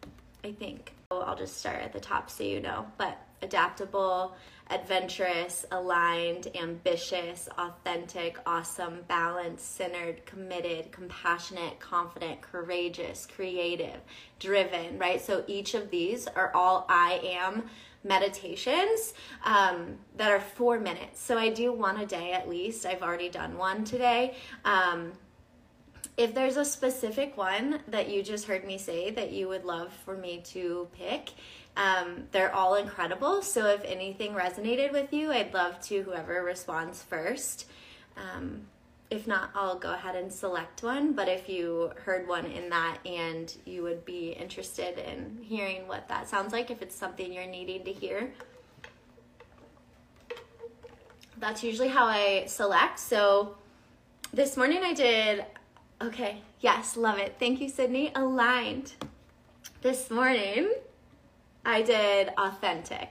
[0.44, 0.94] I think.
[1.10, 4.36] I'll just start at the top so you know, but adaptable
[4.70, 14.02] adventurous, aligned, ambitious, authentic, awesome, balanced, centered, committed, compassionate, confident, courageous, creative,
[14.40, 15.22] driven, right?
[15.22, 17.70] So each of these are all I am
[18.04, 19.14] meditations
[19.44, 21.22] um, that are four minutes.
[21.22, 22.86] So I do one a day at least.
[22.86, 24.36] I've already done one today.
[24.66, 25.14] Um,
[26.16, 29.94] if there's a specific one that you just heard me say that you would love
[29.94, 31.30] for me to pick,
[31.78, 33.44] um, they're all incredible.
[33.44, 37.68] So if anything resonated with you, I'd love to whoever responds first.
[38.18, 38.64] Um,
[39.12, 41.14] if not, I'll go ahead and select one.
[41.14, 46.10] But if you heard one in that and you would be interested in hearing what
[46.10, 48.34] that sounds like, if it's something you're needing to hear,
[51.38, 53.00] that's usually how I select.
[53.00, 53.56] So
[54.34, 55.46] this morning I did,
[56.02, 57.36] okay, yes, love it.
[57.40, 58.12] Thank you, Sydney.
[58.16, 58.94] Aligned.
[59.84, 60.74] This morning
[61.68, 63.10] I did authentic.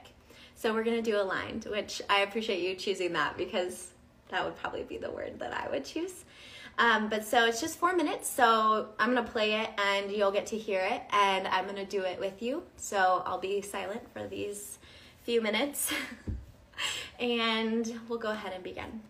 [0.55, 3.91] So we're to do aligned, which I appreciate you choosing that because
[4.29, 6.25] that would probably be the word that I would choose.
[6.79, 8.27] Um, but so it's just four minutes.
[8.27, 11.03] So I'm to play it and you'll get to hear it.
[11.11, 12.63] And I'm to do it with you.
[12.77, 14.79] So I'll be silent for these
[15.21, 15.93] few minutes.
[17.19, 19.01] and we'll go ahead and begin.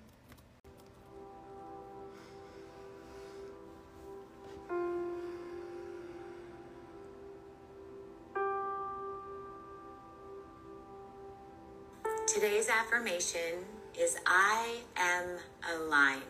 [12.47, 13.65] Today's affirmation
[13.99, 15.25] is I am
[15.75, 16.23] aligned.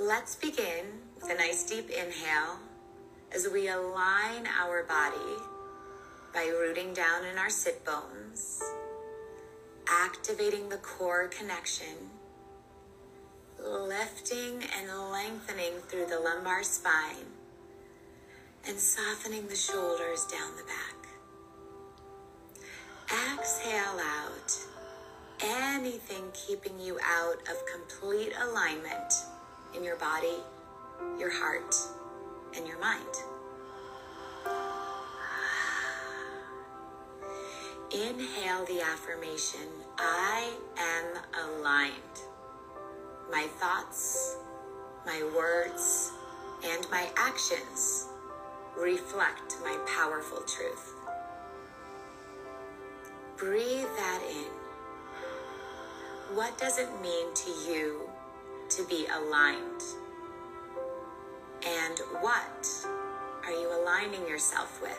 [0.00, 0.84] Let's begin
[1.14, 2.58] with a nice deep inhale
[3.32, 5.40] as we align our body
[6.34, 8.60] by rooting down in our sit bones,
[9.88, 12.10] activating the core connection,
[13.64, 17.30] lifting and lengthening through the lumbar spine,
[18.66, 20.95] and softening the shoulders down the back.
[23.10, 24.58] Exhale out
[25.40, 29.12] anything keeping you out of complete alignment
[29.76, 30.38] in your body,
[31.18, 31.74] your heart,
[32.56, 33.04] and your mind.
[37.92, 39.68] Inhale the affirmation
[39.98, 41.92] I am aligned.
[43.30, 44.36] My thoughts,
[45.04, 46.10] my words,
[46.64, 48.08] and my actions
[48.76, 50.95] reflect my powerful truth.
[53.36, 54.50] Breathe that in.
[56.34, 58.08] What does it mean to you
[58.70, 59.82] to be aligned?
[61.66, 62.66] And what
[63.44, 64.98] are you aligning yourself with?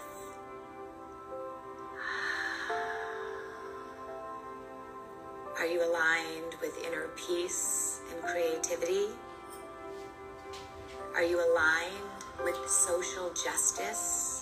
[5.57, 9.07] Are you aligned with inner peace and creativity?
[11.15, 14.36] Are you aligned with social justice?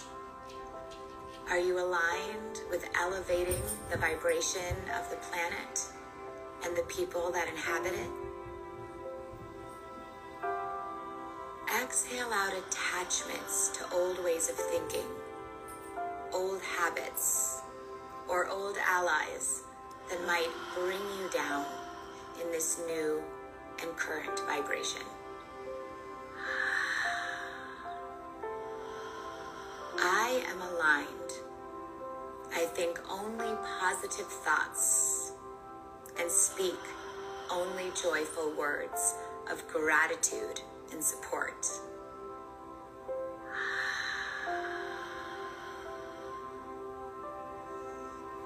[1.47, 3.61] Are you aligned with elevating
[3.91, 5.79] the vibration of the planet
[6.63, 8.09] and the people that inhabit it?
[11.83, 15.05] Exhale out attachments to old ways of thinking,
[16.33, 17.61] old habits,
[18.27, 19.61] or old allies
[20.09, 21.63] that might bring you down
[22.43, 23.21] in this new
[23.83, 25.03] and current vibration.
[29.97, 31.24] I am aligned.
[32.75, 35.31] Think only positive thoughts
[36.19, 36.77] and speak
[37.49, 39.15] only joyful words
[39.49, 40.59] of gratitude
[40.91, 41.65] and support.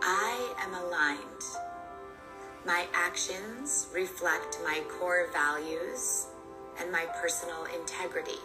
[0.03, 1.43] I am aligned.
[2.67, 6.27] My actions reflect my core values
[6.79, 8.39] and my personal integrity.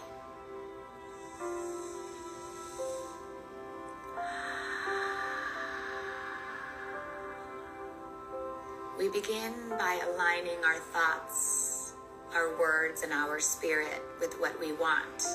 [9.05, 11.93] We begin by aligning our thoughts,
[12.35, 15.29] our words, and our spirit with what we want.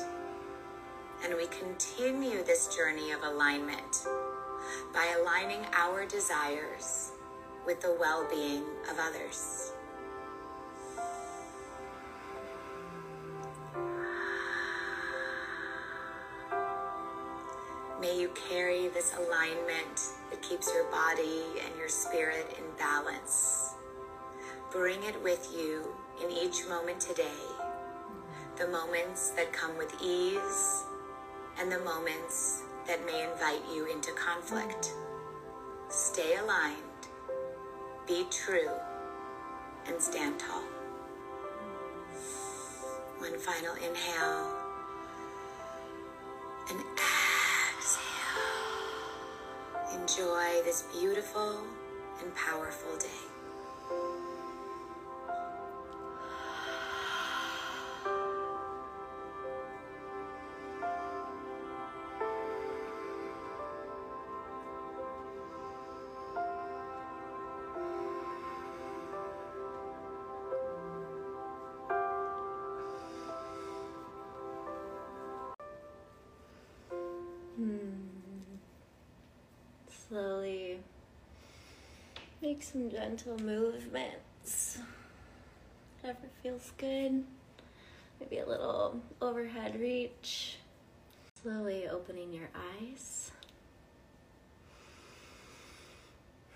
[1.24, 4.08] And we continue this journey of alignment
[4.92, 7.12] by aligning our desires
[7.64, 9.74] with the well being of others.
[18.36, 23.74] Carry this alignment that keeps your body and your spirit in balance.
[24.72, 27.42] Bring it with you in each moment today.
[28.58, 30.84] The moments that come with ease
[31.60, 34.94] and the moments that may invite you into conflict.
[35.90, 36.76] Stay aligned,
[38.08, 38.70] be true,
[39.88, 40.64] and stand tall.
[43.20, 44.56] One final inhale
[46.70, 47.49] and exhale.
[49.94, 51.58] Enjoy this beautiful
[52.22, 53.08] and powerful day.
[77.56, 77.99] Hmm.
[80.10, 80.80] Slowly
[82.42, 84.80] make some gentle movements.
[86.02, 87.24] Whatever feels good.
[88.20, 90.58] Maybe a little overhead reach.
[91.44, 93.30] Slowly opening your eyes.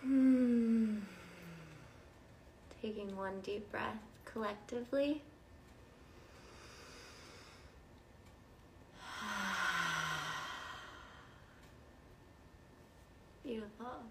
[0.02, 0.96] Hmm.
[2.82, 5.22] Taking one deep breath collectively.
[13.44, 14.04] Beautiful.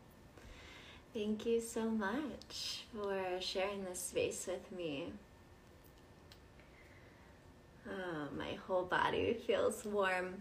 [1.15, 5.13] Thank you so much for sharing this space with me.
[7.87, 10.33] Oh, my whole body feels warm,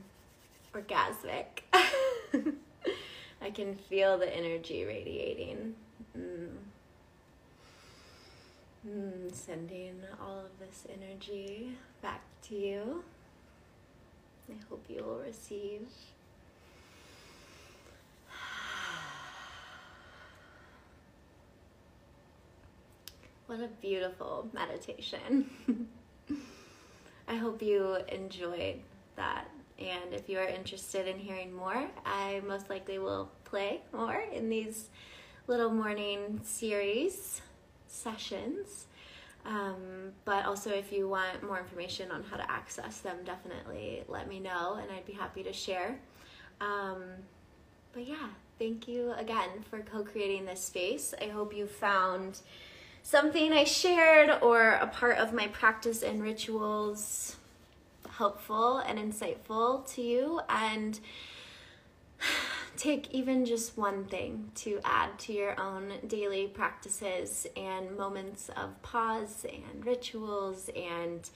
[0.74, 1.64] orgasmic.
[1.74, 5.76] I can feel the energy radiating.
[6.18, 6.52] Mm.
[8.88, 13.04] Mm, sending all of this energy back to you.
[14.50, 15.82] I hope you will receive.
[23.52, 25.50] What a beautiful meditation.
[27.28, 28.80] I hope you enjoyed
[29.18, 29.50] that.
[29.78, 34.48] And if you are interested in hearing more, I most likely will play more in
[34.48, 34.88] these
[35.48, 37.42] little morning series
[37.88, 38.86] sessions.
[39.46, 44.30] Um, but also, if you want more information on how to access them, definitely let
[44.30, 46.00] me know and I'd be happy to share.
[46.62, 47.04] Um,
[47.92, 51.14] but yeah, thank you again for co creating this space.
[51.22, 52.40] I hope you found
[53.04, 57.36] something I shared or a part of my practice and rituals
[58.18, 60.42] helpful and insightful to you.
[60.50, 61.00] And
[62.78, 68.82] take even just one thing to add to your own daily practices and moments of
[68.82, 71.30] pause and rituals and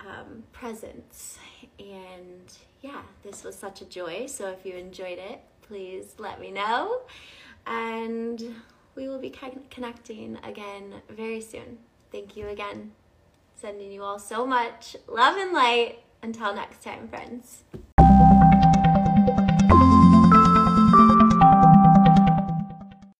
[0.00, 1.38] um, presence.
[1.78, 4.26] And yeah, this was such a joy.
[4.26, 7.00] So if you enjoyed it, please let me know.
[7.66, 8.54] And
[8.98, 9.32] we will be
[9.70, 11.78] connecting again very soon.
[12.10, 12.90] Thank you again.
[13.54, 16.00] Sending you all so much love and light.
[16.20, 17.62] Until next time, friends.